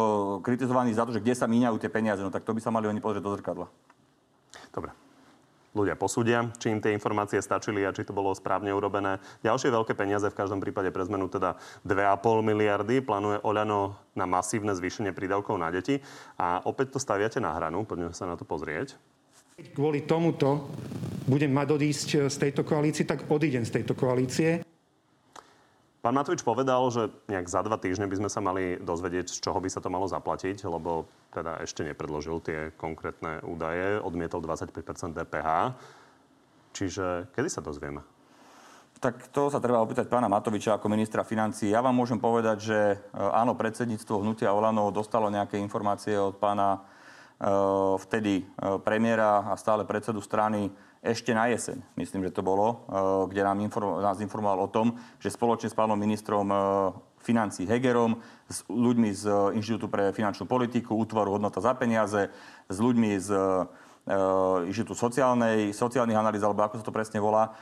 kritizovaní 0.43 0.95
za 0.95 1.03
to, 1.03 1.15
že 1.15 1.23
kde 1.23 1.35
sa 1.35 1.47
míňajú 1.47 1.75
tie 1.79 1.91
peniaze. 1.91 2.23
No 2.23 2.31
tak 2.31 2.47
to 2.47 2.55
by 2.55 2.63
sa 2.63 2.71
mali 2.71 2.87
oni 2.87 3.03
pozrieť 3.03 3.23
do 3.23 3.35
zrkadla. 3.35 3.67
Dobre. 4.71 5.04
Ľudia 5.75 5.99
posúdia, 5.99 6.47
či 6.55 6.71
im 6.71 6.79
tie 6.79 6.95
informácie 6.95 7.43
stačili 7.43 7.83
a 7.83 7.91
či 7.91 8.07
to 8.07 8.15
bolo 8.15 8.31
správne 8.31 8.71
urobené. 8.71 9.19
Ďalšie 9.43 9.75
veľké 9.75 9.91
peniaze 9.91 10.23
v 10.23 10.39
každom 10.39 10.63
prípade 10.63 10.87
pre 10.87 11.03
zmenu 11.03 11.27
teda 11.27 11.59
2,5 11.83 12.23
miliardy. 12.47 13.03
Plánuje 13.03 13.43
Oľano 13.43 13.99
na 14.15 14.23
masívne 14.23 14.71
zvýšenie 14.71 15.11
prídavkov 15.11 15.59
na 15.59 15.67
deti. 15.75 15.99
A 16.39 16.63
opäť 16.63 16.95
to 16.95 16.99
staviate 17.03 17.43
na 17.43 17.51
hranu. 17.51 17.83
Poďme 17.83 18.15
sa 18.15 18.23
na 18.23 18.39
to 18.39 18.47
pozrieť. 18.47 18.95
Kvôli 19.75 20.07
tomuto 20.07 20.71
budem 21.27 21.51
mať 21.51 21.67
odísť 21.75 22.09
eh, 22.15 22.19
z 22.31 22.37
tejto 22.47 22.63
koalície, 22.63 23.03
tak 23.03 23.27
odídem 23.27 23.67
z 23.67 23.75
tejto 23.81 23.99
koalície. 23.99 24.63
Pán 25.99 26.13
Matovič 26.13 26.45
povedal, 26.45 26.85
že 26.93 27.09
nejak 27.25 27.49
za 27.49 27.65
dva 27.65 27.81
týždne 27.81 28.05
by 28.05 28.15
sme 28.21 28.29
sa 28.29 28.37
mali 28.37 28.77
dozvedieť, 28.77 29.25
z 29.25 29.41
čoho 29.41 29.57
by 29.57 29.65
sa 29.73 29.81
to 29.81 29.89
malo 29.89 30.05
zaplatiť, 30.05 30.61
lebo 30.69 31.09
teda 31.35 31.59
ešte 31.59 31.83
nepredložil 31.83 32.39
tie 32.39 32.59
konkrétne 32.79 33.43
údaje, 33.43 33.99
odmietol 33.99 34.39
25% 34.39 35.11
DPH. 35.11 35.75
Čiže 36.71 37.35
kedy 37.35 37.49
sa 37.51 37.59
dozvieme? 37.59 37.99
Tak 39.03 39.27
to 39.35 39.51
sa 39.51 39.59
treba 39.59 39.83
opýtať 39.83 40.07
pána 40.07 40.31
Matoviča 40.31 40.79
ako 40.79 40.87
ministra 40.87 41.27
financí. 41.27 41.67
Ja 41.67 41.83
vám 41.83 41.99
môžem 41.99 42.15
povedať, 42.15 42.57
že 42.63 42.79
eh, 42.95 42.99
áno, 43.19 43.59
predsedníctvo 43.59 44.23
hnutia 44.23 44.55
Olano 44.55 44.87
dostalo 44.95 45.27
nejaké 45.27 45.59
informácie 45.59 46.15
od 46.15 46.39
pána 46.39 46.95
Eh, 47.35 47.95
vtedy 47.99 48.39
eh, 48.39 48.79
premiéra 48.79 49.43
a 49.51 49.59
stále 49.59 49.83
predsedu 49.83 50.23
strany 50.23 50.71
ešte 51.05 51.37
na 51.37 51.45
jeseň, 51.53 51.77
myslím, 52.01 52.25
že 52.25 52.33
to 52.33 52.41
bolo, 52.41 52.81
eh, 52.89 53.29
kde 53.29 53.41
nám 53.45 53.61
inform- 53.61 54.01
nás 54.01 54.17
informoval 54.17 54.65
o 54.65 54.71
tom, 54.73 54.97
že 55.21 55.29
spoločne 55.29 55.69
s 55.69 55.77
pánom 55.77 55.95
ministrom 55.95 56.49
financí 57.25 57.65
Hegerom, 57.65 58.21
s 58.45 58.61
ľuďmi 58.69 59.09
z 59.09 59.23
Inštitútu 59.57 59.89
pre 59.89 60.13
finančnú 60.13 60.45
politiku, 60.45 60.93
útvaru 60.93 61.37
hodnota 61.37 61.57
za 61.57 61.73
peniaze, 61.73 62.29
s 62.69 62.77
ľuďmi 62.77 63.17
z 63.17 63.29
Inštitútu 64.69 64.93
sociálnej, 64.93 65.73
sociálnych 65.73 66.13
analýz, 66.13 66.45
alebo 66.45 66.61
ako 66.61 66.77
sa 66.77 66.85
to 66.85 66.93
presne 66.93 67.17
volá, 67.17 67.57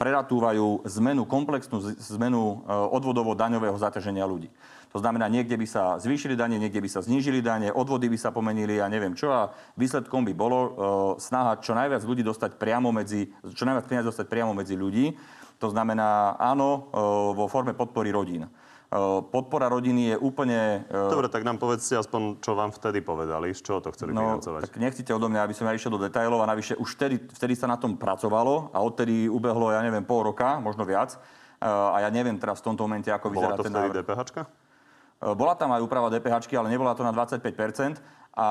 preratúvajú 0.00 0.88
zmenu, 0.88 1.28
komplexnú 1.28 1.84
zmenu 2.16 2.64
odvodovo-daňového 2.64 3.76
zaťaženia 3.76 4.24
ľudí. 4.24 4.48
To 4.94 5.02
znamená, 5.02 5.26
niekde 5.26 5.58
by 5.58 5.66
sa 5.66 5.98
zvýšili 5.98 6.38
dane, 6.38 6.54
niekde 6.54 6.78
by 6.78 6.86
sa 6.86 7.02
znížili 7.02 7.42
dane, 7.42 7.74
odvody 7.74 8.06
by 8.06 8.14
sa 8.14 8.30
pomenili 8.30 8.78
a 8.78 8.86
neviem 8.86 9.18
čo. 9.18 9.26
A 9.34 9.50
výsledkom 9.74 10.22
by 10.22 10.30
bolo 10.38 10.58
e, 10.62 10.70
snaha 11.18 11.58
čo 11.58 11.74
najviac 11.74 12.06
ľudí 12.06 12.22
dostať 12.22 12.54
priamo 12.62 12.94
medzi, 12.94 13.26
čo 13.58 13.66
najviac 13.66 13.90
peniaz 13.90 14.06
dostať 14.06 14.30
priamo 14.30 14.54
medzi 14.54 14.78
ľudí. 14.78 15.18
To 15.58 15.66
znamená, 15.66 16.38
áno, 16.38 16.94
e, 16.94 17.02
vo 17.34 17.50
forme 17.50 17.74
podpory 17.74 18.14
rodín. 18.14 18.46
E, 18.46 18.48
podpora 19.34 19.66
rodiny 19.66 20.14
je 20.14 20.16
úplne... 20.22 20.86
E, 20.86 21.10
Dobre, 21.10 21.26
tak 21.26 21.42
nám 21.42 21.58
povedzte 21.58 21.98
aspoň, 21.98 22.38
čo 22.38 22.54
vám 22.54 22.70
vtedy 22.70 23.02
povedali, 23.02 23.50
z 23.50 23.66
čoho 23.66 23.82
to 23.82 23.90
chceli 23.98 24.14
no, 24.14 24.22
financovať. 24.22 24.70
Tak 24.70 24.78
nechcete 24.78 25.10
odo 25.10 25.26
mňa, 25.26 25.42
aby 25.42 25.58
som 25.58 25.66
ja 25.66 25.74
išiel 25.74 25.90
do 25.90 25.98
detailov 25.98 26.38
a 26.38 26.46
navyše 26.46 26.78
už 26.78 26.94
vtedy, 26.94 27.18
vtedy 27.34 27.58
sa 27.58 27.66
na 27.66 27.74
tom 27.74 27.98
pracovalo 27.98 28.70
a 28.70 28.78
odtedy 28.78 29.26
ubehlo, 29.26 29.74
ja 29.74 29.82
neviem, 29.82 30.06
pol 30.06 30.22
roka, 30.22 30.62
možno 30.62 30.86
viac. 30.86 31.18
E, 31.58 31.66
a 31.66 31.98
ja 31.98 32.14
neviem 32.14 32.38
teraz 32.38 32.62
v 32.62 32.70
tomto 32.70 32.86
momente, 32.86 33.10
ako 33.10 33.34
vyzerá 33.34 33.58
ten 33.58 33.74
návrh. 33.74 33.90
Bola 33.90 33.98
to 33.98 34.06
DPHčka? 34.06 34.42
Bola 35.32 35.56
tam 35.56 35.72
aj 35.72 35.80
úprava 35.80 36.12
DPH, 36.12 36.52
ale 36.52 36.68
nebola 36.68 36.92
to 36.92 37.00
na 37.00 37.08
25 37.08 37.40
a, 38.34 38.46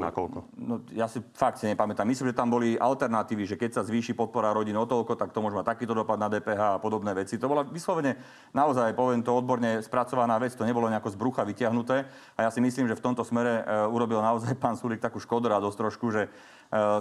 na 0.00 0.08
koľko? 0.08 0.48
No, 0.56 0.80
ja 0.96 1.04
si 1.04 1.20
fakt 1.36 1.60
si 1.60 1.68
nepamätám. 1.68 2.08
Myslím, 2.08 2.32
že 2.32 2.40
tam 2.40 2.48
boli 2.48 2.80
alternatívy, 2.80 3.44
že 3.44 3.60
keď 3.60 3.76
sa 3.76 3.82
zvýši 3.84 4.16
podpora 4.16 4.48
rodín 4.56 4.72
o 4.80 4.88
toľko, 4.88 5.12
tak 5.12 5.36
to 5.36 5.44
môže 5.44 5.60
mať 5.60 5.76
takýto 5.76 5.92
dopad 5.92 6.16
na 6.16 6.32
DPH 6.32 6.80
a 6.80 6.80
podobné 6.80 7.12
veci. 7.12 7.36
To 7.36 7.44
bola 7.44 7.68
vyslovene 7.68 8.16
naozaj, 8.56 8.96
poviem 8.96 9.20
to 9.20 9.36
odborne 9.36 9.84
spracovaná 9.84 10.40
vec, 10.40 10.56
to 10.56 10.64
nebolo 10.64 10.88
nejako 10.88 11.12
z 11.12 11.16
brucha 11.20 11.44
vytiahnuté. 11.44 12.08
A 12.40 12.48
ja 12.48 12.50
si 12.50 12.64
myslím, 12.64 12.88
že 12.88 12.96
v 12.96 13.04
tomto 13.04 13.20
smere 13.20 13.60
e, 13.60 13.92
urobil 13.92 14.24
naozaj 14.24 14.56
pán 14.56 14.80
Sulik 14.80 15.04
takú 15.04 15.20
škodoradosť 15.20 15.76
trošku, 15.76 16.08
že 16.08 16.24
e, 16.24 16.28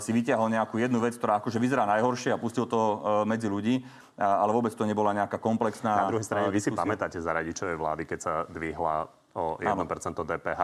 si 0.03 0.11
vyťahol 0.11 0.51
nejakú 0.51 0.75
jednu 0.75 0.99
vec, 0.99 1.15
ktorá 1.15 1.39
akože 1.39 1.55
vyzerá 1.55 1.87
najhoršie 1.87 2.35
a 2.35 2.41
pustil 2.41 2.67
to 2.67 2.79
e, 2.79 2.95
medzi 3.31 3.47
ľudí, 3.47 3.79
ale 4.19 4.51
vôbec 4.51 4.75
to 4.75 4.83
nebola 4.83 5.15
nejaká 5.15 5.39
komplexná... 5.39 6.03
Na 6.03 6.11
druhej 6.11 6.27
strane, 6.27 6.51
vy 6.51 6.59
si 6.59 6.75
pamätáte 6.75 7.15
za 7.23 7.31
radičovej 7.31 7.79
vlády, 7.79 8.03
keď 8.03 8.19
sa 8.19 8.33
dvihla 8.51 9.07
o 9.31 9.55
1% 9.63 9.87
DPH 10.19 10.61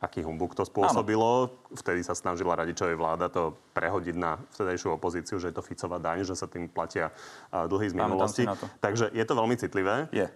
aký 0.00 0.24
humbuk 0.24 0.56
to 0.56 0.64
spôsobilo. 0.64 1.52
Áno. 1.52 1.76
Vtedy 1.76 2.00
sa 2.00 2.16
snažila 2.16 2.56
radičovej 2.56 2.96
vláda 2.96 3.28
to 3.28 3.52
prehodiť 3.76 4.16
na 4.16 4.40
vtedajšiu 4.56 4.96
opozíciu, 4.96 5.36
že 5.36 5.52
je 5.52 5.56
to 5.60 5.62
Ficová 5.62 6.00
daň, 6.00 6.24
že 6.24 6.32
sa 6.32 6.48
tým 6.48 6.72
platia 6.72 7.12
dlhy 7.52 7.92
z 7.92 7.94
minulosti. 7.94 8.44
Takže 8.80 9.12
je 9.12 9.24
to 9.28 9.34
veľmi 9.36 9.60
citlivé. 9.60 10.08
Je. 10.10 10.26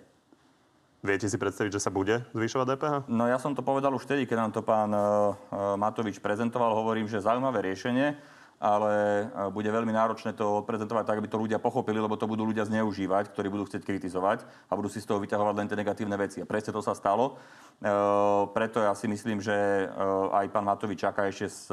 Viete 1.04 1.28
si 1.28 1.36
predstaviť, 1.36 1.76
že 1.76 1.84
sa 1.84 1.92
bude 1.92 2.24
zvyšovať 2.32 2.64
DPH? 2.64 2.94
No 3.12 3.28
ja 3.28 3.36
som 3.36 3.52
to 3.52 3.60
povedal 3.60 3.92
už 3.92 4.08
vtedy, 4.08 4.24
keď 4.24 4.48
nám 4.48 4.52
to 4.56 4.64
pán 4.64 4.88
uh, 4.88 5.36
Matovič 5.76 6.16
prezentoval. 6.16 6.72
Hovorím, 6.72 7.12
že 7.12 7.20
zaujímavé 7.20 7.60
riešenie, 7.60 8.16
ale 8.64 9.28
uh, 9.28 9.52
bude 9.52 9.68
veľmi 9.68 9.92
náročné 9.92 10.32
to 10.32 10.64
odprezentovať 10.64 11.04
tak, 11.04 11.20
aby 11.20 11.28
to 11.28 11.36
ľudia 11.36 11.60
pochopili, 11.60 12.00
lebo 12.00 12.16
to 12.16 12.24
budú 12.24 12.48
ľudia 12.48 12.64
zneužívať, 12.64 13.36
ktorí 13.36 13.52
budú 13.52 13.68
chcieť 13.68 13.84
kritizovať 13.84 14.48
a 14.68 14.72
budú 14.72 14.88
si 14.88 15.04
z 15.04 15.12
toho 15.12 15.20
vyťahovať 15.20 15.54
len 15.60 15.68
tie 15.68 15.76
negatívne 15.76 16.16
veci. 16.16 16.40
A 16.40 16.48
presne 16.48 16.72
to 16.72 16.80
sa 16.80 16.96
stalo. 16.96 17.36
Uh, 17.84 18.48
preto 18.56 18.80
ja 18.80 18.96
si 18.96 19.04
myslím, 19.04 19.44
že 19.44 19.52
aj 20.32 20.48
pán 20.48 20.64
Matovič 20.64 21.04
čaká 21.04 21.28
ešte 21.28 21.52
s 21.52 21.68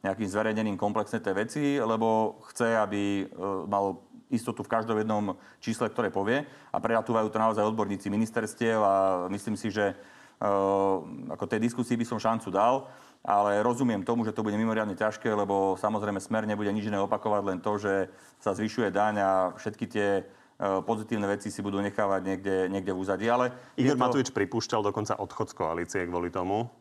nejakým 0.00 0.26
zverejnením 0.26 0.80
komplexné 0.80 1.20
tie 1.22 1.36
veci, 1.36 1.76
lebo 1.76 2.40
chce, 2.50 2.72
aby 2.80 3.28
mal 3.68 4.00
istotu 4.32 4.64
v 4.64 4.72
každom 4.72 4.96
jednom 4.96 5.36
čísle, 5.60 5.92
ktoré 5.92 6.08
povie. 6.08 6.48
A 6.72 6.80
preratúvajú 6.80 7.28
to 7.28 7.36
naozaj 7.36 7.68
odborníci 7.68 8.08
ministerstiev 8.08 8.80
a 8.80 8.94
myslím 9.28 9.60
si, 9.60 9.68
že 9.68 9.92
ako 10.40 11.44
tej 11.44 11.60
diskusii 11.60 12.00
by 12.00 12.06
som 12.08 12.16
šancu 12.16 12.48
dal. 12.48 12.88
Ale 13.20 13.60
rozumiem 13.60 14.00
tomu, 14.00 14.24
že 14.24 14.32
to 14.32 14.40
bude 14.40 14.56
mimoriadne 14.56 14.96
ťažké, 14.96 15.28
lebo 15.28 15.76
samozrejme 15.76 16.16
smer 16.24 16.48
nebude 16.48 16.72
nič 16.72 16.88
iné 16.88 16.96
opakovať, 17.04 17.42
len 17.44 17.58
to, 17.60 17.76
že 17.76 18.08
sa 18.40 18.56
zvyšuje 18.56 18.88
daň 18.88 19.14
a 19.20 19.30
všetky 19.60 19.84
tie 19.84 20.08
uh, 20.24 20.80
pozitívne 20.80 21.28
veci 21.28 21.52
si 21.52 21.60
budú 21.60 21.84
nechávať 21.84 22.20
niekde, 22.24 22.56
niekde 22.72 22.96
v 22.96 23.00
úzadí. 23.04 23.28
Ale 23.28 23.52
Igor 23.76 24.00
to... 24.00 24.00
Matovič 24.00 24.32
pripúšťal 24.32 24.80
dokonca 24.80 25.20
odchod 25.20 25.52
z 25.52 25.54
koalície 25.54 26.00
kvôli 26.08 26.32
tomu 26.32 26.72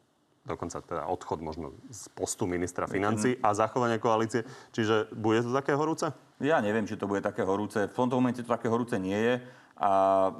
dokonca 0.50 0.82
teda 0.82 1.06
odchod 1.06 1.46
možno 1.46 1.78
z 1.94 2.10
postu 2.18 2.50
ministra 2.50 2.90
financí 2.90 3.38
a 3.46 3.54
zachovanie 3.54 4.02
koalície. 4.02 4.42
Čiže 4.74 5.14
bude 5.14 5.46
to 5.46 5.54
také 5.54 5.78
horúce? 5.78 6.10
Ja 6.42 6.58
neviem, 6.58 6.90
či 6.90 6.98
to 6.98 7.06
bude 7.06 7.22
také 7.22 7.46
horúce. 7.46 7.86
V 7.86 7.94
tomto 7.94 8.18
momente 8.18 8.42
to 8.42 8.50
také 8.50 8.66
horúce 8.66 8.98
nie 8.98 9.14
je. 9.14 9.36
A 9.78 9.92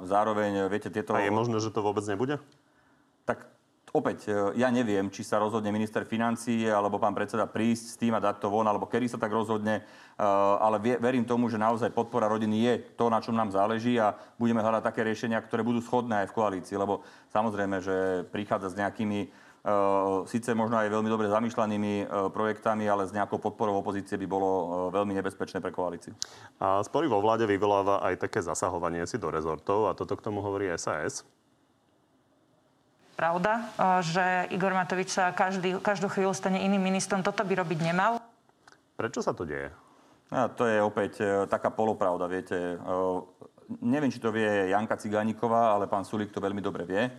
zároveň, 0.04 0.66
viete, 0.66 0.90
tieto... 0.90 1.14
A 1.14 1.22
je 1.22 1.30
možné, 1.32 1.62
že 1.62 1.70
to 1.72 1.80
vôbec 1.80 2.02
nebude? 2.04 2.42
Tak 3.24 3.46
opäť, 3.92 4.30
e, 4.30 4.58
ja 4.58 4.70
neviem, 4.70 5.10
či 5.10 5.26
sa 5.26 5.42
rozhodne 5.42 5.74
minister 5.74 6.06
financí 6.06 6.66
alebo 6.66 7.02
pán 7.02 7.14
predseda 7.14 7.46
prísť 7.46 7.84
s 7.92 7.98
tým 7.98 8.14
a 8.14 8.22
dať 8.22 8.42
to 8.42 8.48
von, 8.48 8.66
alebo 8.66 8.86
kedy 8.86 9.10
sa 9.10 9.18
tak 9.18 9.34
rozhodne. 9.34 9.80
E, 9.80 9.82
ale 10.58 10.78
verím 10.78 11.26
tomu, 11.26 11.50
že 11.50 11.60
naozaj 11.60 11.94
podpora 11.94 12.30
rodiny 12.30 12.56
je 12.64 12.74
to, 12.94 13.10
na 13.10 13.18
čom 13.18 13.34
nám 13.34 13.50
záleží 13.50 13.98
a 13.98 14.14
budeme 14.38 14.62
hľadať 14.62 14.82
také 14.82 15.00
riešenia, 15.02 15.42
ktoré 15.42 15.66
budú 15.66 15.82
schodné 15.82 16.26
aj 16.26 16.30
v 16.30 16.36
koalícii. 16.36 16.76
Lebo 16.78 17.02
samozrejme, 17.34 17.76
že 17.82 17.96
prichádza 18.30 18.74
s 18.74 18.78
nejakými 18.78 19.50
Eh, 19.60 20.18
síce 20.24 20.56
možno 20.56 20.80
aj 20.80 20.88
veľmi 20.88 21.12
dobre 21.12 21.28
zamýšľanými 21.28 22.08
projektami, 22.32 22.88
ale 22.88 23.04
s 23.04 23.12
nejakou 23.12 23.36
podporou 23.36 23.76
opozície 23.76 24.16
by 24.16 24.24
bolo 24.24 24.48
veľmi 24.88 25.12
nebezpečné 25.20 25.60
pre 25.60 25.68
koalíciu. 25.68 26.16
A 26.56 26.80
spory 26.80 27.04
vo 27.12 27.20
vláde 27.20 27.44
vyvoláva 27.44 28.00
aj 28.00 28.24
také 28.24 28.40
zasahovanie 28.40 29.04
si 29.04 29.20
do 29.20 29.28
rezortov 29.28 29.92
a 29.92 29.96
toto 29.96 30.16
k 30.16 30.24
tomu 30.24 30.40
hovorí 30.40 30.72
SAS. 30.80 31.28
Pravda, 33.20 33.68
že 34.00 34.48
Igor 34.48 34.72
Matovič 34.72 35.12
sa 35.12 35.28
každý, 35.36 35.76
každú 35.84 36.08
chvíľu 36.08 36.32
stane 36.32 36.64
iným 36.64 36.80
ministrom. 36.80 37.20
Toto 37.20 37.44
by 37.44 37.52
robiť 37.52 37.84
nemal. 37.84 38.16
Prečo 38.96 39.20
sa 39.20 39.36
to 39.36 39.44
deje? 39.44 39.68
A 40.32 40.48
to 40.48 40.64
je 40.64 40.80
opäť 40.80 41.20
taká 41.52 41.68
polopravda, 41.68 42.24
viete. 42.24 42.80
Neviem, 43.84 44.08
či 44.08 44.24
to 44.24 44.32
vie 44.32 44.72
Janka 44.72 44.96
Cigániková, 44.96 45.76
ale 45.76 45.84
pán 45.84 46.08
Sulik 46.08 46.32
to 46.32 46.40
veľmi 46.40 46.64
dobre 46.64 46.88
vie 46.88 47.12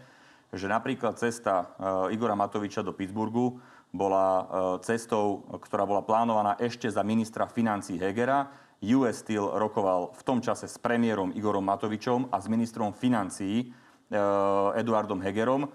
že 0.51 0.67
napríklad 0.67 1.15
cesta 1.15 1.71
eh, 1.79 2.15
Igora 2.15 2.35
Matoviča 2.35 2.83
do 2.83 2.91
Pittsburghu 2.91 3.59
bola 3.91 4.27
eh, 4.27 4.45
cestou, 4.83 5.47
ktorá 5.47 5.87
bola 5.87 6.03
plánovaná 6.03 6.59
ešte 6.59 6.91
za 6.91 7.01
ministra 7.03 7.47
financí 7.47 7.95
Hegera. 7.95 8.51
US 8.81 9.21
Steel 9.21 9.45
rokoval 9.45 10.11
v 10.17 10.21
tom 10.25 10.41
čase 10.41 10.65
s 10.65 10.75
premiérom 10.81 11.29
Igorom 11.37 11.61
Matovičom 11.63 12.33
a 12.33 12.41
s 12.41 12.49
ministrom 12.51 12.91
financí 12.91 13.71
eh, 13.71 14.79
Eduardom 14.79 15.23
Hegerom. 15.23 15.71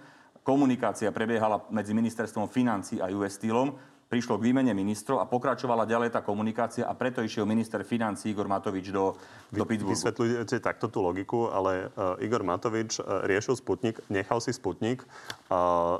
Komunikácia 0.46 1.10
prebiehala 1.10 1.66
medzi 1.74 1.90
ministerstvom 1.90 2.46
financí 2.46 3.02
a 3.02 3.10
US 3.18 3.34
Steelom 3.34 3.74
prišlo 4.06 4.38
k 4.38 4.46
výmene 4.46 4.70
ministrov 4.70 5.18
a 5.18 5.26
pokračovala 5.26 5.82
ďalej 5.82 6.14
tá 6.14 6.22
komunikácia 6.22 6.86
a 6.86 6.94
preto 6.94 7.18
išiel 7.18 7.42
minister 7.42 7.82
financí 7.82 8.30
Igor 8.30 8.46
Matovič 8.46 8.94
do, 8.94 9.18
do 9.50 9.66
Pittsburghu. 9.66 9.98
Vysvetľujete 9.98 10.62
takto 10.62 10.86
tú 10.86 11.02
logiku, 11.02 11.50
ale 11.50 11.90
uh, 11.98 12.14
Igor 12.22 12.46
Matovič 12.46 13.02
uh, 13.02 13.26
riešil 13.26 13.58
Sputnik, 13.58 13.98
nechal 14.06 14.38
si 14.38 14.54
Sputnik. 14.54 15.02
Uh, 15.50 15.98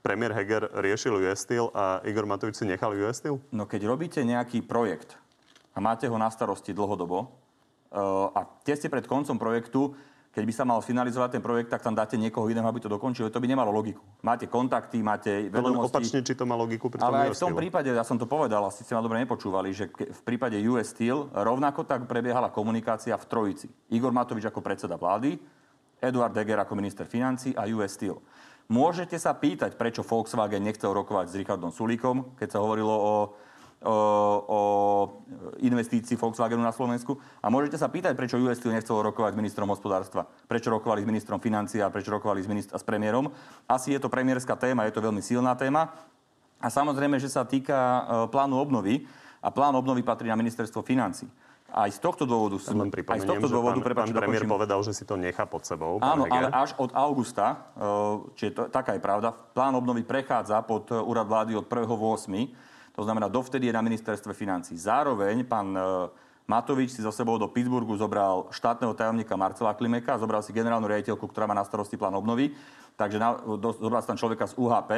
premiér 0.00 0.32
Heger 0.40 0.72
riešil 0.72 1.12
US 1.28 1.44
Steel 1.44 1.68
a 1.76 2.00
Igor 2.08 2.24
Matovič 2.24 2.56
si 2.56 2.64
nechal 2.64 2.96
US 2.96 3.20
Steel? 3.20 3.36
No 3.52 3.68
keď 3.68 3.92
robíte 3.92 4.24
nejaký 4.24 4.64
projekt 4.64 5.20
a 5.76 5.84
máte 5.84 6.08
ho 6.08 6.16
na 6.16 6.32
starosti 6.32 6.72
dlhodobo 6.72 7.28
uh, 7.92 8.32
a 8.32 8.48
tesne 8.64 8.88
pred 8.88 9.04
koncom 9.04 9.36
projektu 9.36 9.92
keď 10.32 10.44
by 10.48 10.54
sa 10.56 10.64
mal 10.64 10.80
finalizovať 10.80 11.36
ten 11.36 11.42
projekt, 11.44 11.68
tak 11.68 11.84
tam 11.84 11.92
dáte 11.92 12.16
niekoho 12.16 12.48
iného, 12.48 12.64
aby 12.64 12.80
to 12.80 12.88
dokončil. 12.88 13.28
To 13.28 13.36
by 13.36 13.44
nemalo 13.44 13.68
logiku. 13.68 14.00
Máte 14.24 14.48
kontakty, 14.48 15.04
máte 15.04 15.52
vedomosti. 15.52 15.92
opačne, 15.92 16.18
či 16.24 16.32
to 16.32 16.48
má 16.48 16.56
logiku 16.56 16.88
pri 16.88 17.04
tom 17.04 17.12
Ale 17.12 17.28
aj 17.28 17.36
v 17.36 17.42
tom 17.44 17.52
prípade, 17.52 17.92
ja 17.92 18.00
som 18.00 18.16
to 18.16 18.24
povedal, 18.24 18.64
asi 18.64 18.80
ste 18.80 18.96
ma 18.96 19.04
dobre 19.04 19.20
nepočúvali, 19.20 19.76
že 19.76 19.92
v 19.92 20.20
prípade 20.24 20.56
US 20.72 20.96
Steel 20.96 21.28
rovnako 21.36 21.84
tak 21.84 22.08
prebiehala 22.08 22.48
komunikácia 22.48 23.12
v 23.20 23.28
trojici. 23.28 23.68
Igor 23.92 24.16
Matovič 24.16 24.48
ako 24.48 24.64
predseda 24.64 24.96
vlády, 24.96 25.36
Eduard 26.00 26.32
Deger 26.32 26.64
ako 26.64 26.80
minister 26.80 27.04
financí 27.04 27.52
a 27.52 27.68
US 27.76 27.92
Steel. 27.92 28.16
Môžete 28.72 29.20
sa 29.20 29.36
pýtať, 29.36 29.76
prečo 29.76 30.00
Volkswagen 30.00 30.64
nechcel 30.64 30.96
rokovať 30.96 31.28
s 31.28 31.36
Richardom 31.36 31.68
Sulíkom, 31.68 32.40
keď 32.40 32.56
sa 32.56 32.58
hovorilo 32.64 32.94
o 32.96 33.14
o 33.86 34.60
investícii 35.58 36.18
Volkswagenu 36.18 36.62
na 36.62 36.70
Slovensku. 36.74 37.18
A 37.42 37.50
môžete 37.50 37.78
sa 37.78 37.90
pýtať, 37.90 38.14
prečo 38.14 38.38
US 38.38 38.58
Steel 38.58 38.74
nechcelo 38.74 39.02
rokovať 39.10 39.34
s 39.34 39.38
ministrom 39.38 39.68
hospodárstva, 39.70 40.26
prečo 40.46 40.70
rokovali 40.70 41.02
s 41.02 41.08
ministrom 41.08 41.38
financií 41.42 41.82
a 41.82 41.90
prečo 41.90 42.14
rokovali 42.14 42.42
s, 42.42 42.48
ministr- 42.48 42.74
s 42.78 42.84
premiérom. 42.86 43.30
Asi 43.66 43.94
je 43.94 44.00
to 44.00 44.10
premiérska 44.10 44.54
téma, 44.54 44.86
je 44.86 44.94
to 44.94 45.02
veľmi 45.02 45.22
silná 45.22 45.54
téma. 45.58 45.90
A 46.62 46.70
samozrejme, 46.70 47.18
že 47.18 47.26
sa 47.26 47.42
týka 47.42 47.74
e, 47.74 48.00
plánu 48.30 48.54
obnovy 48.54 49.02
a 49.42 49.50
plán 49.50 49.74
obnovy 49.74 50.06
patrí 50.06 50.30
na 50.30 50.38
ministerstvo 50.38 50.86
financí. 50.86 51.26
Aj 51.72 51.88
z 51.90 51.98
tohto 51.98 52.28
dôvodu... 52.28 52.60
Ja 52.62 52.76
len 52.76 52.92
aj 52.92 53.20
z 53.24 53.26
tohto 53.26 53.48
dôvodu, 53.50 53.80
pán, 53.80 53.86
prepáč, 53.90 54.08
pán 54.12 54.20
premiér 54.22 54.44
dokončím. 54.44 54.54
povedal, 54.54 54.78
že 54.86 54.92
si 54.94 55.02
to 55.08 55.18
nechá 55.18 55.48
pod 55.48 55.64
sebou. 55.66 55.98
Áno, 56.04 56.28
ale 56.28 56.52
až 56.52 56.76
od 56.78 56.94
augusta, 56.94 57.74
e, 57.74 57.90
čiže 58.38 58.50
to, 58.54 58.62
taká 58.70 58.94
je 58.94 59.02
pravda, 59.02 59.34
plán 59.34 59.74
obnovy 59.74 60.06
prechádza 60.06 60.62
pod 60.62 60.86
e, 60.92 61.00
úrad 61.02 61.26
vlády 61.26 61.58
od 61.58 61.66
1.8. 61.66 62.71
To 62.92 63.02
znamená, 63.04 63.28
dovtedy 63.32 63.72
je 63.72 63.76
na 63.76 63.80
ministerstve 63.80 64.36
financí. 64.36 64.76
Zároveň 64.76 65.48
pán 65.48 65.72
e, 65.72 65.80
Matovič 66.44 66.92
si 66.92 67.00
zo 67.00 67.08
sebou 67.08 67.40
do 67.40 67.48
Pittsburghu 67.48 67.96
zobral 67.96 68.52
štátneho 68.52 68.92
tajomníka 68.92 69.38
Marcela 69.38 69.72
Klimeka, 69.72 70.20
zobral 70.20 70.44
si 70.44 70.52
generálnu 70.52 70.84
riaditeľku, 70.84 71.24
ktorá 71.24 71.48
má 71.48 71.56
na 71.56 71.64
starosti 71.64 71.96
plán 71.96 72.12
obnovy, 72.12 72.52
takže 73.00 73.16
na, 73.16 73.40
do, 73.40 73.72
zobral 73.72 74.04
si 74.04 74.10
tam 74.12 74.20
človeka 74.20 74.44
z 74.44 74.58
UHP. 74.60 74.92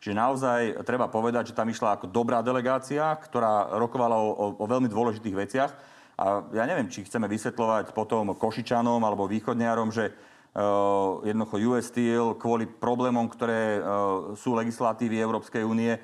Čiže 0.00 0.16
naozaj 0.16 0.60
treba 0.84 1.08
povedať, 1.08 1.52
že 1.52 1.56
tam 1.56 1.68
išla 1.68 1.96
ako 1.96 2.08
dobrá 2.08 2.40
delegácia, 2.44 3.12
ktorá 3.24 3.76
rokovala 3.80 4.16
o, 4.20 4.28
o, 4.32 4.46
o 4.60 4.64
veľmi 4.68 4.88
dôležitých 4.88 5.36
veciach. 5.36 5.70
A 6.14 6.46
ja 6.54 6.64
neviem, 6.68 6.86
či 6.92 7.02
chceme 7.02 7.26
vysvetľovať 7.26 7.90
potom 7.96 8.36
Košičanom 8.36 9.00
alebo 9.02 9.26
Východniarom, 9.26 9.90
že 9.90 10.12
uh, 10.12 11.24
jednoducho 11.26 11.56
US 11.72 11.90
Steel 11.90 12.38
kvôli 12.38 12.68
problémom, 12.68 13.26
ktoré 13.26 13.80
uh, 13.80 14.36
sú 14.38 14.54
legislatívy 14.54 15.18
Európskej 15.18 15.66
únie, 15.66 15.98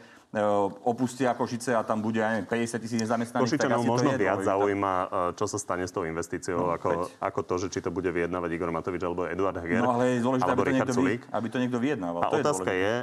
opustia 0.86 1.34
Košice 1.34 1.74
a 1.74 1.82
tam 1.82 1.98
bude 1.98 2.22
aj 2.22 2.46
50 2.46 2.78
tisíc 2.78 2.98
nezamestnaných. 3.02 3.50
Košičanov 3.50 3.82
možno 3.82 4.14
viac 4.14 4.46
zaujíma, 4.46 4.94
e, 4.94 5.06
čo 5.34 5.50
sa 5.50 5.58
stane 5.58 5.90
s 5.90 5.92
tou 5.92 6.06
investíciou, 6.06 6.70
no, 6.70 6.74
ako, 6.74 7.10
ako 7.18 7.40
to, 7.42 7.54
že 7.66 7.68
či 7.74 7.78
to 7.82 7.90
bude 7.90 8.06
vyjednávať 8.06 8.50
Igor 8.54 8.70
Matovič 8.70 9.02
alebo 9.02 9.26
Eduard 9.26 9.58
Heger. 9.58 9.82
No 9.82 9.98
ale 9.98 10.14
je 10.14 10.22
dôležité, 10.22 10.50
aby 10.54 10.62
to, 10.62 10.70
niekto, 10.70 11.02
vy, 11.02 11.14
aby 11.34 11.46
to 11.50 11.58
niekto 11.58 11.78
vyjednával. 11.82 12.22
A 12.22 12.30
to 12.30 12.38
otázka 12.46 12.70
je, 12.70 12.78
je, 12.78 12.94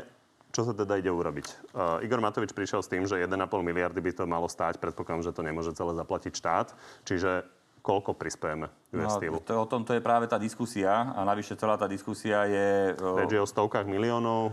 čo 0.55 0.61
sa 0.63 0.71
teda 0.71 0.95
ide 0.95 1.11
urobiť? 1.11 1.47
Uh, 1.75 1.99
Igor 1.99 2.23
Matovič 2.23 2.55
prišiel 2.55 2.79
s 2.79 2.87
tým, 2.87 3.03
že 3.03 3.19
1,5 3.19 3.35
miliardy 3.59 3.99
by 3.99 4.11
to 4.15 4.23
malo 4.23 4.47
stáť. 4.47 4.79
Predpokladám, 4.79 5.27
že 5.27 5.35
to 5.35 5.43
nemôže 5.43 5.75
celé 5.75 5.91
zaplatiť 5.99 6.31
štát. 6.31 6.71
Čiže 7.03 7.43
koľko 7.83 8.19
prispiejeme 8.19 8.67
US 8.99 9.15
no, 9.15 9.39
to, 9.39 9.53
O 9.55 9.67
tom 9.67 9.87
to 9.87 9.95
je 9.95 10.03
práve 10.03 10.27
tá 10.27 10.35
diskusia 10.35 11.15
a 11.15 11.23
navyše 11.23 11.55
celá 11.55 11.79
tá 11.79 11.87
diskusia 11.87 12.43
je... 12.43 12.99
Reč 12.99 13.31
je 13.31 13.39
o 13.39 13.47
stovkách 13.47 13.87
miliónov. 13.87 14.51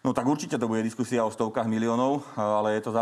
No 0.00 0.16
tak 0.16 0.24
určite 0.24 0.56
to 0.56 0.64
bude 0.64 0.80
diskusia 0.80 1.20
o 1.20 1.28
stovkách 1.28 1.68
miliónov, 1.68 2.24
ale 2.32 2.80
je 2.80 2.88
to 2.88 2.92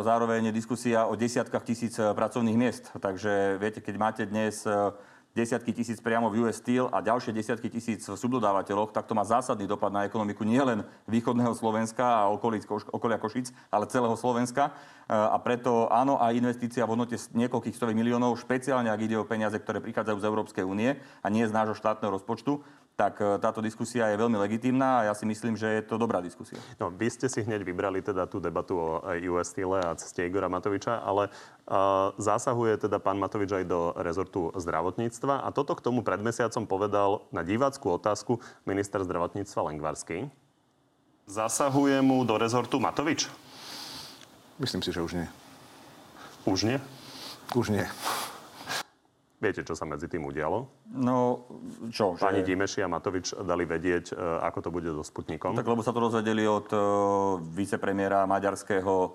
zároveň 0.00 0.48
diskusia 0.48 1.04
o 1.04 1.12
desiatkách 1.12 1.60
tisíc 1.60 2.00
eh, 2.00 2.08
pracovných 2.16 2.56
miest. 2.56 2.88
Takže 2.96 3.60
viete, 3.60 3.84
keď 3.84 3.94
máte 4.00 4.22
dnes 4.24 4.64
eh, 4.64 4.72
desiatky 5.36 5.76
tisíc 5.76 6.00
priamo 6.00 6.32
v 6.32 6.48
US 6.48 6.56
Steel 6.56 6.88
a 6.88 7.04
ďalšie 7.04 7.36
desiatky 7.36 7.68
tisíc 7.68 8.00
v 8.08 8.16
subdodávateľoch, 8.16 8.96
tak 8.96 9.04
to 9.04 9.12
má 9.12 9.28
zásadný 9.28 9.68
dopad 9.68 9.92
na 9.92 10.08
ekonomiku 10.08 10.40
nielen 10.40 10.88
východného 11.04 11.52
Slovenska 11.52 12.24
a 12.24 12.32
okolí, 12.32 12.64
okolia 12.96 13.20
Košic, 13.20 13.52
ale 13.68 13.84
celého 13.92 14.16
Slovenska. 14.16 14.72
Eh, 14.72 15.12
a 15.12 15.36
preto 15.44 15.84
áno, 15.92 16.16
aj 16.16 16.32
investícia 16.32 16.88
v 16.88 16.96
hodnote 16.96 17.20
niekoľkých 17.38 17.76
stovek 17.76 17.92
miliónov, 17.92 18.40
špeciálne 18.40 18.88
ak 18.88 19.04
ide 19.04 19.20
o 19.20 19.28
peniaze, 19.28 19.60
ktoré 19.60 19.84
prichádzajú 19.84 20.16
z 20.16 20.28
Európskej 20.32 20.64
únie 20.64 20.96
a 21.20 21.26
nie 21.28 21.44
z 21.44 21.52
nášho 21.52 21.76
štátneho 21.76 22.08
rozpočtu, 22.08 22.64
tak 22.98 23.22
e, 23.22 23.38
táto 23.38 23.62
diskusia 23.62 24.10
je 24.10 24.18
veľmi 24.18 24.34
legitímna 24.34 24.98
a 24.98 25.06
ja 25.06 25.14
si 25.14 25.22
myslím, 25.22 25.54
že 25.54 25.70
je 25.70 25.82
to 25.86 26.02
dobrá 26.02 26.18
diskusia. 26.18 26.58
No, 26.82 26.90
vy 26.90 27.06
ste 27.06 27.30
si 27.30 27.46
hneď 27.46 27.62
vybrali 27.62 28.02
teda 28.02 28.26
tú 28.26 28.42
debatu 28.42 28.74
o 28.74 29.06
US 29.38 29.54
Steel 29.54 29.70
a 29.78 29.94
ceste 29.94 30.26
Igora 30.26 30.50
Matoviča, 30.50 30.98
ale 31.06 31.30
uh, 31.30 32.10
zásahuje 32.18 32.74
teda 32.82 32.98
pán 32.98 33.22
Matovič 33.22 33.54
aj 33.54 33.64
do 33.70 33.94
rezortu 34.02 34.50
zdravotníctva 34.58 35.46
a 35.46 35.48
toto 35.54 35.78
k 35.78 35.84
tomu 35.86 36.02
pred 36.02 36.18
mesiacom 36.18 36.66
povedal 36.66 37.22
na 37.30 37.46
diváckú 37.46 37.94
otázku 37.94 38.42
minister 38.66 38.98
zdravotníctva 39.06 39.70
Lengvarský. 39.70 40.26
Zasahuje 41.30 42.02
mu 42.02 42.26
do 42.26 42.34
rezortu 42.34 42.82
Matovič? 42.82 43.30
Myslím 44.58 44.82
si, 44.82 44.90
že 44.90 45.06
už 45.06 45.22
nie. 45.22 45.28
Už 46.50 46.66
nie? 46.66 46.82
Už 47.54 47.70
nie. 47.70 47.86
Viete, 49.38 49.62
čo 49.62 49.78
sa 49.78 49.86
medzi 49.86 50.10
tým 50.10 50.26
udialo? 50.26 50.66
No, 50.98 51.46
čo? 51.94 52.18
Pani 52.18 52.42
že... 52.42 52.50
Dimeši 52.50 52.82
a 52.82 52.90
Matovič 52.90 53.38
dali 53.38 53.62
vedieť, 53.62 54.10
e, 54.10 54.14
ako 54.18 54.58
to 54.66 54.70
bude 54.74 54.90
so 54.90 55.06
Sputnikom. 55.06 55.54
Tak 55.54 55.62
lebo 55.62 55.78
sa 55.78 55.94
to 55.94 56.02
dozvedeli 56.02 56.42
od 56.42 56.66
uh, 56.74 56.80
vicepremiéra 57.54 58.26
Maďarského 58.26 58.94
uh, 58.98 59.10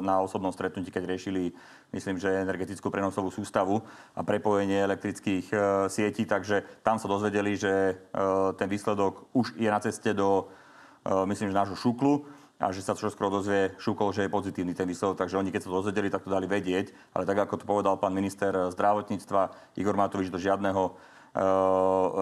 na 0.00 0.24
osobnom 0.24 0.48
stretnutí, 0.48 0.88
keď 0.88 1.04
riešili, 1.04 1.52
myslím, 1.92 2.16
že 2.16 2.40
energetickú 2.40 2.88
prenosovú 2.88 3.28
sústavu 3.28 3.84
a 4.16 4.24
prepojenie 4.24 4.80
elektrických 4.80 5.52
uh, 5.52 5.60
sietí. 5.92 6.24
Takže 6.24 6.80
tam 6.80 6.96
sa 6.96 7.12
dozvedeli, 7.12 7.52
že 7.52 8.00
uh, 8.16 8.56
ten 8.56 8.72
výsledok 8.72 9.28
už 9.36 9.60
je 9.60 9.68
na 9.68 9.80
ceste 9.84 10.16
do, 10.16 10.48
uh, 11.04 11.28
myslím, 11.28 11.52
že 11.52 11.60
nášho 11.60 11.76
šuklu 11.76 12.24
a 12.60 12.68
že 12.76 12.84
sa 12.84 12.92
skoro 12.92 13.32
dozvie 13.32 13.72
Šukol, 13.80 14.12
že 14.12 14.28
je 14.28 14.30
pozitívny 14.30 14.76
ten 14.76 14.84
výsledok. 14.84 15.16
Takže 15.16 15.40
oni, 15.40 15.48
keď 15.48 15.64
sa 15.64 15.68
to 15.72 15.78
dozvedeli, 15.80 16.12
tak 16.12 16.28
to 16.28 16.30
dali 16.30 16.44
vedieť. 16.44 16.92
Ale 17.16 17.24
tak, 17.24 17.48
ako 17.48 17.54
to 17.56 17.64
povedal 17.64 17.96
pán 17.96 18.12
minister 18.12 18.52
zdravotníctva 18.76 19.74
Igor 19.80 19.96
Matovič, 19.96 20.28
do 20.28 20.36
žiadneho 20.36 20.92
e, 20.92 21.42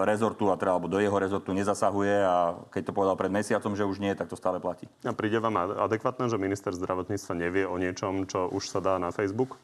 rezortu, 0.07 0.47
a 0.49 0.55
teda, 0.55 0.79
alebo 0.79 0.87
do 0.87 1.03
jeho 1.03 1.19
rezortu 1.19 1.51
nezasahuje 1.51 2.17
a 2.23 2.55
keď 2.71 2.83
to 2.89 2.93
povedal 2.95 3.19
pred 3.19 3.35
mesiacom, 3.35 3.75
že 3.75 3.83
už 3.83 3.99
nie, 3.99 4.15
tak 4.15 4.31
to 4.31 4.39
stále 4.39 4.63
platí. 4.63 4.87
A 5.03 5.11
príde 5.11 5.43
vám 5.43 5.59
adekvátne, 5.59 6.31
že 6.31 6.39
minister 6.39 6.71
zdravotníctva 6.71 7.35
nevie 7.35 7.67
o 7.67 7.75
niečom, 7.75 8.31
čo 8.31 8.47
už 8.47 8.71
sa 8.71 8.79
dá 8.79 8.95
na 9.03 9.11
Facebook? 9.11 9.59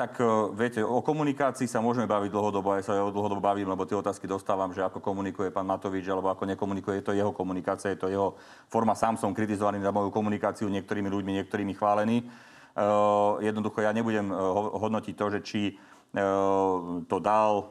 Tak 0.00 0.16
e, 0.16 0.24
viete, 0.56 0.80
o 0.80 1.04
komunikácii 1.04 1.68
sa 1.68 1.84
môžeme 1.84 2.08
baviť 2.08 2.32
dlhodobo, 2.32 2.72
aj 2.72 2.88
sa 2.88 2.96
o 3.04 3.12
dlhodobo 3.12 3.44
bavím, 3.44 3.68
lebo 3.68 3.84
tie 3.84 4.00
otázky 4.00 4.24
dostávam, 4.24 4.72
že 4.72 4.80
ako 4.80 4.96
komunikuje 4.96 5.52
pán 5.52 5.68
Matovič, 5.68 6.08
alebo 6.08 6.32
ako 6.32 6.48
nekomunikuje, 6.48 7.04
je 7.04 7.06
to 7.12 7.12
jeho 7.12 7.36
komunikácia, 7.36 7.92
je 7.92 8.00
to 8.00 8.08
jeho 8.08 8.32
forma. 8.72 8.96
Sám 8.96 9.20
som 9.20 9.36
kritizovaný 9.36 9.84
za 9.84 9.92
moju 9.92 10.08
komunikáciu 10.08 10.72
niektorými 10.72 11.04
ľuďmi, 11.04 11.44
niektorými 11.44 11.76
chválený. 11.76 12.24
Uh, 12.72 13.36
jednoducho 13.44 13.84
ja 13.84 13.92
nebudem 13.92 14.32
hodnotiť 14.80 15.14
to, 15.18 15.26
že 15.36 15.40
či 15.44 15.60
to 17.06 17.16
dal 17.22 17.70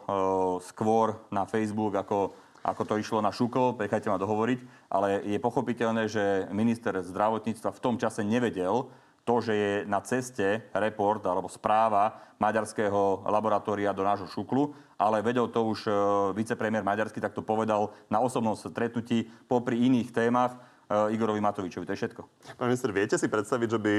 skôr 0.63 1.19
na 1.27 1.43
Facebook, 1.43 1.97
ako, 1.97 2.31
ako 2.63 2.81
to 2.87 2.95
išlo 2.95 3.19
na 3.19 3.35
Šukol, 3.35 3.75
prechajte 3.75 4.07
ma 4.07 4.15
dohovoriť, 4.15 4.59
ale 4.87 5.27
je 5.27 5.35
pochopiteľné, 5.43 6.07
že 6.07 6.47
minister 6.55 6.95
zdravotníctva 7.03 7.75
v 7.75 7.83
tom 7.83 7.99
čase 7.99 8.23
nevedel, 8.23 8.87
to, 9.29 9.35
že 9.45 9.53
je 9.53 9.73
na 9.85 10.01
ceste 10.01 10.65
report 10.73 11.21
alebo 11.29 11.45
správa 11.45 12.17
maďarského 12.41 13.29
laboratória 13.29 13.93
do 13.93 14.01
nášho 14.01 14.25
šuklu, 14.25 14.73
ale 14.97 15.21
vedel 15.21 15.45
to 15.53 15.69
už 15.69 15.85
e, 15.85 15.91
vicepremiér 16.33 16.81
Maďarsky, 16.81 17.21
tak 17.21 17.37
to 17.37 17.45
povedal 17.45 17.93
na 18.09 18.17
osobnom 18.17 18.57
stretnutí 18.57 19.29
popri 19.45 19.85
iných 19.85 20.09
témach 20.09 20.57
e, 20.89 21.13
Igorovi 21.13 21.37
Matovičovi. 21.45 21.85
To 21.85 21.93
je 21.93 22.01
všetko. 22.01 22.21
Pán 22.57 22.73
minister, 22.73 22.89
viete 22.89 23.21
si 23.21 23.29
predstaviť, 23.29 23.69
že 23.69 23.79
by 23.79 23.93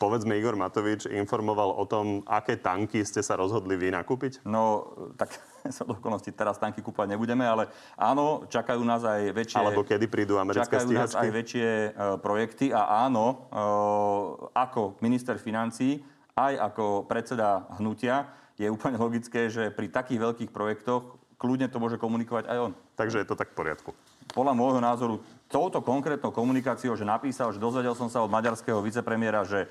povedzme 0.00 0.32
Igor 0.32 0.56
Matovič 0.56 1.12
informoval 1.12 1.76
o 1.76 1.84
tom, 1.84 2.24
aké 2.24 2.56
tanky 2.56 3.04
ste 3.04 3.20
sa 3.20 3.36
rozhodli 3.36 3.76
vy 3.76 3.92
nakúpiť? 3.92 4.48
No, 4.48 4.96
tak 5.20 5.36
sa 5.76 5.84
do 5.88 5.96
okolností 5.96 6.32
teraz 6.36 6.60
tanky 6.60 6.84
kúpať 6.84 7.16
nebudeme, 7.16 7.44
ale 7.44 7.72
áno, 7.96 8.44
čakajú 8.52 8.84
nás 8.84 9.00
aj 9.00 9.32
väčšie... 9.32 9.60
Alebo 9.60 9.86
kedy 9.86 10.06
prídu 10.12 10.36
americké 10.36 10.76
čakajú 10.76 10.88
stíhačky? 10.92 11.00
nás 11.00 11.12
aj 11.16 11.28
väčšie 11.32 11.68
uh, 11.68 11.92
projekty 12.20 12.66
a 12.68 13.08
áno, 13.08 13.48
uh, 13.48 14.52
ako 14.52 15.00
minister 15.00 15.40
financí, 15.40 16.04
aj 16.36 16.60
ako 16.72 17.08
predseda 17.08 17.64
hnutia, 17.80 18.28
je 18.60 18.68
úplne 18.68 19.00
logické, 19.00 19.48
že 19.48 19.72
pri 19.72 19.88
takých 19.90 20.20
veľkých 20.20 20.50
projektoch 20.52 21.16
kľudne 21.40 21.66
to 21.66 21.82
môže 21.82 21.98
komunikovať 21.98 22.46
aj 22.46 22.58
on. 22.70 22.72
Takže 22.94 23.24
je 23.24 23.26
to 23.26 23.34
tak 23.34 23.50
v 23.50 23.58
poriadku. 23.58 23.90
Podľa 24.30 24.54
môjho 24.54 24.80
názoru 24.80 25.16
touto 25.50 25.82
konkrétnou 25.82 26.30
komunikáciou, 26.30 26.94
že 26.96 27.04
napísal, 27.04 27.52
že 27.52 27.60
dozvedel 27.60 27.92
som 27.98 28.08
sa 28.08 28.22
od 28.22 28.30
maďarského 28.30 28.78
vicepremiéra, 28.80 29.44
že 29.44 29.66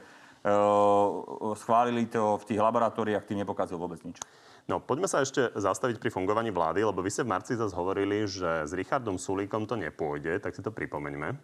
schválili 1.55 2.05
to 2.11 2.35
v 2.39 2.47
tých 2.51 2.59
laboratóriách, 2.59 3.23
tým 3.23 3.41
nepokazil 3.41 3.79
vôbec 3.79 4.03
nič. 4.03 4.19
No, 4.63 4.79
poďme 4.79 5.11
sa 5.11 5.19
ešte 5.19 5.51
zastaviť 5.55 5.99
pri 5.99 6.07
fungovaní 6.07 6.47
vlády, 6.47 6.87
lebo 6.87 7.03
vy 7.03 7.11
ste 7.11 7.27
v 7.27 7.35
marci 7.35 7.59
zase 7.59 7.75
hovorili, 7.75 8.23
že 8.23 8.63
s 8.63 8.71
Richardom 8.71 9.19
Sulíkom 9.19 9.67
to 9.67 9.75
nepôjde, 9.75 10.39
tak 10.39 10.55
si 10.55 10.63
to 10.63 10.71
pripomeňme. 10.71 11.35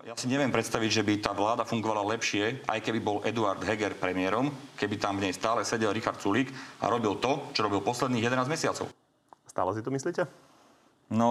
Ja 0.00 0.16
si 0.16 0.32
neviem 0.32 0.48
predstaviť, 0.48 0.90
že 0.90 1.04
by 1.04 1.14
tá 1.20 1.36
vláda 1.36 1.68
fungovala 1.68 2.00
lepšie, 2.16 2.64
aj 2.64 2.80
keby 2.80 2.98
bol 3.04 3.20
Eduard 3.20 3.60
Heger 3.60 3.92
premiérom, 3.94 4.48
keby 4.80 4.96
tam 4.96 5.20
v 5.20 5.28
nej 5.28 5.34
stále 5.36 5.60
sedel 5.60 5.92
Richard 5.92 6.16
Sulík 6.18 6.50
a 6.80 6.88
robil 6.88 7.20
to, 7.20 7.52
čo 7.52 7.68
robil 7.68 7.84
posledných 7.84 8.24
11 8.32 8.48
mesiacov. 8.48 8.88
Stále 9.44 9.70
si 9.76 9.84
to 9.84 9.92
myslíte? 9.92 10.24
No, 11.12 11.30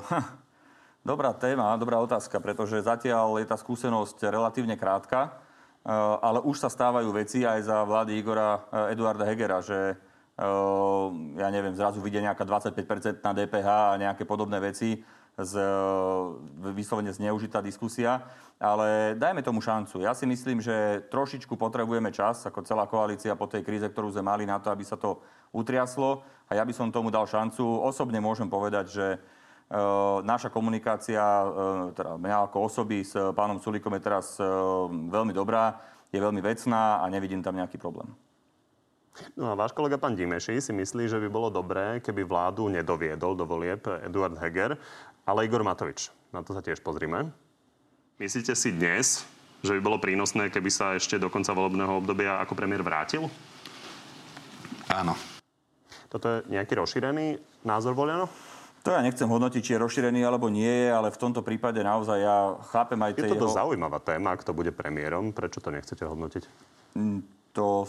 uh, 0.00 0.16
dobrá 1.10 1.36
téma, 1.36 1.76
dobrá 1.76 2.00
otázka, 2.00 2.40
pretože 2.40 2.80
zatiaľ 2.80 3.36
je 3.44 3.46
tá 3.52 3.60
skúsenosť 3.60 4.32
relatívne 4.32 4.80
krátka, 4.80 5.43
ale 6.20 6.40
už 6.40 6.56
sa 6.64 6.72
stávajú 6.72 7.12
veci 7.12 7.44
aj 7.44 7.60
za 7.68 7.84
vlády 7.84 8.16
Igora 8.16 8.56
uh, 8.56 8.88
Eduarda 8.88 9.28
Hegera, 9.28 9.60
že 9.60 9.94
uh, 9.94 11.12
ja 11.36 11.48
neviem, 11.52 11.76
zrazu 11.76 12.00
vidia 12.00 12.24
nejaká 12.24 12.48
25% 12.48 13.20
na 13.20 13.32
DPH 13.36 13.68
a 13.68 14.00
nejaké 14.00 14.24
podobné 14.24 14.56
veci 14.64 15.04
z, 15.34 15.58
vyslovene 16.72 17.10
zneužitá 17.10 17.58
diskusia, 17.58 18.22
ale 18.62 19.18
dajme 19.18 19.42
tomu 19.42 19.58
šancu. 19.58 19.98
Ja 19.98 20.14
si 20.14 20.30
myslím, 20.30 20.62
že 20.62 21.02
trošičku 21.10 21.58
potrebujeme 21.58 22.14
čas, 22.14 22.46
ako 22.46 22.62
celá 22.62 22.86
koalícia 22.86 23.34
po 23.34 23.50
tej 23.50 23.66
kríze, 23.66 23.86
ktorú 23.90 24.14
sme 24.14 24.22
mali 24.22 24.44
na 24.46 24.62
to, 24.62 24.70
aby 24.70 24.86
sa 24.86 24.94
to 24.94 25.18
utriaslo 25.50 26.22
a 26.46 26.54
ja 26.54 26.62
by 26.62 26.70
som 26.70 26.94
tomu 26.94 27.10
dal 27.10 27.26
šancu. 27.26 27.66
Osobne 27.82 28.22
môžem 28.22 28.46
povedať, 28.46 28.86
že 28.94 29.06
naša 30.22 30.48
komunikácia, 30.54 31.20
e, 31.20 31.46
teda 31.98 32.14
mňa 32.20 32.36
ako 32.50 32.70
osoby 32.70 33.02
s 33.02 33.14
pánom 33.34 33.58
Sulíkom 33.58 33.94
je 33.98 34.02
teraz 34.02 34.38
e, 34.38 34.46
veľmi 34.90 35.34
dobrá, 35.34 35.78
je 36.14 36.18
veľmi 36.22 36.38
vecná 36.38 37.02
a 37.02 37.04
nevidím 37.10 37.42
tam 37.42 37.58
nejaký 37.58 37.78
problém. 37.78 38.06
No 39.38 39.50
a 39.50 39.54
váš 39.54 39.70
kolega 39.70 39.94
pán 39.94 40.18
Dimeši 40.18 40.58
si 40.58 40.72
myslí, 40.74 41.06
že 41.06 41.22
by 41.22 41.28
bolo 41.30 41.46
dobré, 41.46 42.02
keby 42.02 42.26
vládu 42.26 42.66
nedoviedol 42.66 43.38
do 43.38 43.46
volieb 43.46 43.86
Eduard 44.02 44.34
Heger 44.42 44.74
ale 45.24 45.48
Igor 45.48 45.64
Matovič. 45.64 46.12
Na 46.32 46.44
to 46.44 46.52
sa 46.52 46.60
tiež 46.60 46.84
pozrime. 46.84 47.32
Myslíte 48.20 48.52
si 48.54 48.70
dnes, 48.70 49.24
že 49.64 49.72
by 49.74 49.80
bolo 49.80 49.98
prínosné, 49.98 50.52
keby 50.52 50.70
sa 50.70 50.94
ešte 50.94 51.16
do 51.16 51.32
konca 51.32 51.56
volebného 51.56 52.04
obdobia 52.04 52.38
ako 52.44 52.52
premiér 52.54 52.84
vrátil? 52.84 53.26
Áno. 54.92 55.16
Toto 56.12 56.26
je 56.30 56.38
nejaký 56.52 56.78
rozšírený 56.78 57.40
názor 57.66 57.96
Voliano? 57.96 58.30
To 58.84 58.92
ja 58.92 59.00
nechcem 59.00 59.24
hodnotiť, 59.24 59.60
či 59.64 59.72
je 59.74 59.80
rozšírený 59.80 60.28
alebo 60.28 60.52
nie 60.52 60.68
je, 60.68 60.88
ale 60.92 61.08
v 61.08 61.16
tomto 61.16 61.40
prípade 61.40 61.80
naozaj 61.80 62.18
ja 62.20 62.52
chápem 62.68 63.00
aj 63.00 63.16
tie 63.16 63.24
Je 63.24 63.32
to 63.32 63.48
jeho... 63.48 63.56
zaujímavá 63.56 63.96
téma, 63.96 64.36
kto 64.36 64.52
bude 64.52 64.76
premiérom. 64.76 65.32
Prečo 65.32 65.64
to 65.64 65.72
nechcete 65.72 66.04
hodnotiť? 66.04 66.44
Mm, 66.92 67.24
to 67.56 67.88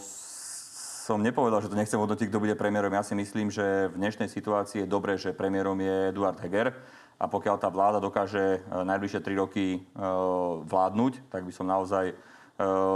som 1.06 1.20
nepovedal, 1.20 1.60
že 1.60 1.68
to 1.68 1.76
nechcem 1.76 2.00
hodnotiť, 2.00 2.32
kto 2.32 2.40
bude 2.40 2.56
premiérom. 2.56 2.88
Ja 2.96 3.04
si 3.04 3.12
myslím, 3.12 3.52
že 3.52 3.92
v 3.92 4.00
dnešnej 4.00 4.32
situácii 4.32 4.82
je 4.82 4.88
dobré, 4.88 5.20
že 5.20 5.36
premiérom 5.36 5.76
je 5.76 6.16
Eduard 6.16 6.40
Heger 6.40 6.72
a 7.20 7.24
pokiaľ 7.28 7.56
tá 7.60 7.68
vláda 7.68 8.00
dokáže 8.00 8.58
e, 8.58 8.58
najbližšie 8.64 9.20
3 9.20 9.36
roky 9.36 9.66
e, 9.76 9.78
vládnuť, 10.64 11.28
tak 11.28 11.44
by 11.44 11.52
som 11.52 11.68
naozaj 11.68 12.10
e, 12.10 12.14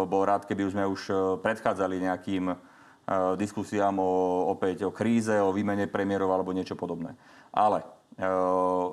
bol 0.09 0.25
rád, 0.25 0.49
keby 0.49 0.67
už 0.67 0.73
sme 0.73 0.89
už 0.89 1.01
predchádzali 1.45 2.01
nejakým 2.01 2.51
diskusiám 3.35 3.99
o, 3.99 4.13
opäť 4.55 4.87
o 4.87 4.95
kríze, 4.95 5.35
o 5.43 5.51
výmene 5.51 5.91
premiérov 5.91 6.31
alebo 6.31 6.55
niečo 6.55 6.79
podobné. 6.79 7.19
Ale 7.51 7.83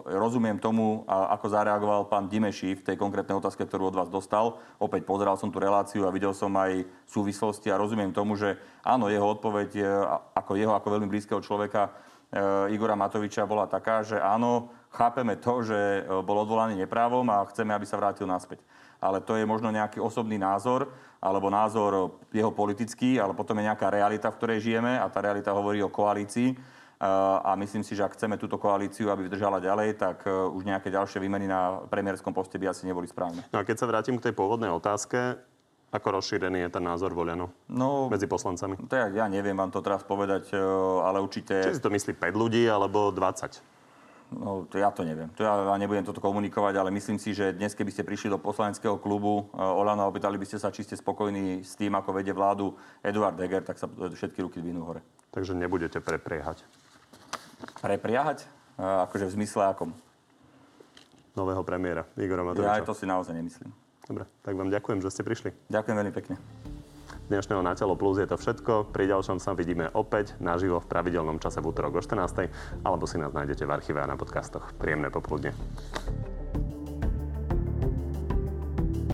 rozumiem 0.07 0.55
tomu, 0.55 1.03
ako 1.09 1.51
zareagoval 1.51 2.07
pán 2.07 2.31
Dimeši 2.31 2.79
v 2.79 2.85
tej 2.85 2.95
konkrétnej 2.95 3.35
otázke, 3.35 3.67
ktorú 3.67 3.91
od 3.91 3.99
vás 3.99 4.09
dostal. 4.09 4.61
Opäť 4.79 5.03
pozeral 5.03 5.35
som 5.35 5.51
tú 5.51 5.59
reláciu 5.59 6.07
a 6.07 6.13
videl 6.15 6.31
som 6.31 6.53
aj 6.55 6.87
súvislosti 7.05 7.67
a 7.67 7.81
rozumiem 7.81 8.15
tomu, 8.15 8.39
že 8.39 8.55
áno, 8.87 9.11
jeho 9.11 9.27
odpoveď 9.27 9.69
ako 10.31 10.55
jeho, 10.55 10.71
ako 10.71 10.87
veľmi 10.95 11.11
blízkeho 11.11 11.43
človeka 11.43 11.91
Igora 12.67 12.99
Matoviča 12.99 13.47
bola 13.47 13.71
taká, 13.71 14.03
že 14.03 14.19
áno, 14.19 14.67
chápeme 14.91 15.39
to, 15.39 15.63
že 15.63 15.79
e, 15.79 16.01
bol 16.27 16.43
odvolaný 16.43 16.75
neprávom 16.75 17.23
a 17.31 17.47
chceme, 17.47 17.71
aby 17.71 17.87
sa 17.87 17.95
vrátil 17.95 18.27
naspäť. 18.27 18.59
Ale 18.97 19.21
to 19.21 19.37
je 19.37 19.45
možno 19.45 19.69
nejaký 19.69 20.01
osobný 20.01 20.41
názor, 20.41 20.89
alebo 21.21 21.49
názor 21.49 22.21
jeho 22.29 22.53
politický, 22.53 23.17
ale 23.17 23.33
potom 23.33 23.57
je 23.57 23.67
nejaká 23.67 23.89
realita, 23.89 24.29
v 24.29 24.37
ktorej 24.37 24.59
žijeme 24.61 25.01
a 25.01 25.09
tá 25.09 25.21
realita 25.21 25.53
hovorí 25.53 25.81
o 25.81 25.89
koalícii. 25.89 26.53
E, 26.53 26.55
a 27.41 27.57
myslím 27.57 27.81
si, 27.81 27.97
že 27.97 28.05
ak 28.05 28.13
chceme 28.13 28.37
túto 28.37 28.61
koalíciu, 28.61 29.09
aby 29.09 29.25
vydržala 29.25 29.57
ďalej, 29.57 29.97
tak 29.97 30.25
e, 30.25 30.29
už 30.29 30.65
nejaké 30.65 30.93
ďalšie 30.93 31.17
výmeny 31.21 31.49
na 31.49 31.81
premiérskom 31.89 32.33
poste 32.33 32.61
by 32.61 32.69
asi 32.69 32.85
neboli 32.85 33.09
správne. 33.09 33.41
No 33.49 33.61
a 33.61 33.65
keď 33.65 33.75
sa 33.81 33.89
vrátim 33.89 34.17
k 34.21 34.29
tej 34.29 34.33
pôvodnej 34.37 34.69
otázke, 34.69 35.41
ako 35.87 36.19
rozšírený 36.19 36.67
je 36.67 36.69
ten 36.69 36.83
názor 36.83 37.15
Voliano 37.15 37.49
no, 37.71 38.11
medzi 38.11 38.27
poslancami? 38.27 38.75
To 38.91 38.93
ja, 38.93 39.07
ja 39.07 39.25
neviem 39.31 39.55
vám 39.55 39.71
to 39.71 39.79
teraz 39.79 40.03
povedať, 40.03 40.51
ale 40.99 41.23
určite... 41.23 41.63
Či 41.63 41.79
si 41.79 41.85
to 41.85 41.87
myslí 41.87 42.11
5 42.19 42.35
ľudí 42.35 42.67
alebo 42.67 43.09
20? 43.15 43.76
No, 44.27 44.67
to 44.67 44.75
ja 44.75 44.91
to 44.91 45.07
neviem. 45.07 45.31
To 45.39 45.41
ja 45.47 45.79
nebudem 45.79 46.03
toto 46.03 46.19
komunikovať, 46.19 46.75
ale 46.75 46.91
myslím 46.91 47.15
si, 47.15 47.31
že 47.31 47.55
dnes, 47.55 47.71
keby 47.71 47.95
ste 47.95 48.03
prišli 48.03 48.27
do 48.27 48.35
poslaneckého 48.35 48.99
klubu 48.99 49.47
uh, 49.47 49.79
Olano 49.79 50.03
a 50.03 50.11
opýtali 50.11 50.35
by 50.35 50.43
ste 50.43 50.59
sa, 50.59 50.67
či 50.67 50.83
ste 50.83 50.99
spokojní 50.99 51.63
s 51.63 51.79
tým, 51.79 51.95
ako 51.95 52.11
vedie 52.11 52.35
vládu 52.35 52.75
Eduard 52.99 53.39
Heger, 53.39 53.63
tak 53.63 53.79
sa 53.79 53.87
všetky 53.87 54.43
ruky 54.43 54.59
dvihnú 54.59 54.83
hore. 54.83 54.99
Takže 55.31 55.55
nebudete 55.55 56.03
prepriehať. 56.03 56.67
Prepriahať? 57.79 58.43
Uh, 58.75 59.07
akože 59.07 59.31
v 59.31 59.33
zmysle 59.39 59.63
akom? 59.63 59.95
Nového 61.39 61.63
premiéra 61.63 62.03
Igora 62.19 62.43
Matoviča. 62.43 62.83
Ja 62.83 62.87
to 62.87 62.97
si 62.97 63.07
naozaj 63.07 63.31
nemyslím. 63.31 63.71
Dobre, 64.03 64.27
tak 64.43 64.59
vám 64.59 64.67
ďakujem, 64.67 64.99
že 64.99 65.07
ste 65.07 65.23
prišli. 65.23 65.55
Ďakujem 65.71 65.95
veľmi 65.95 66.13
pekne. 66.15 66.35
Dnešného 67.27 67.59
Na 67.59 67.75
telo 67.75 67.99
plus 67.99 68.23
je 68.23 68.27
to 68.27 68.39
všetko. 68.39 68.95
Pri 68.95 69.03
ďalšom 69.11 69.43
sa 69.43 69.51
vidíme 69.51 69.91
opäť 69.91 70.39
naživo 70.39 70.79
v 70.79 70.87
pravidelnom 70.87 71.43
čase 71.43 71.59
v 71.59 71.75
útorok 71.75 71.99
o 71.99 72.01
14. 72.01 72.47
alebo 72.87 73.03
si 73.03 73.19
nás 73.19 73.35
nájdete 73.35 73.67
v 73.67 73.71
archíve 73.75 73.99
a 73.99 74.07
na 74.07 74.15
podcastoch. 74.15 74.71
Príjemné 74.79 75.11
popoludne. 75.11 75.51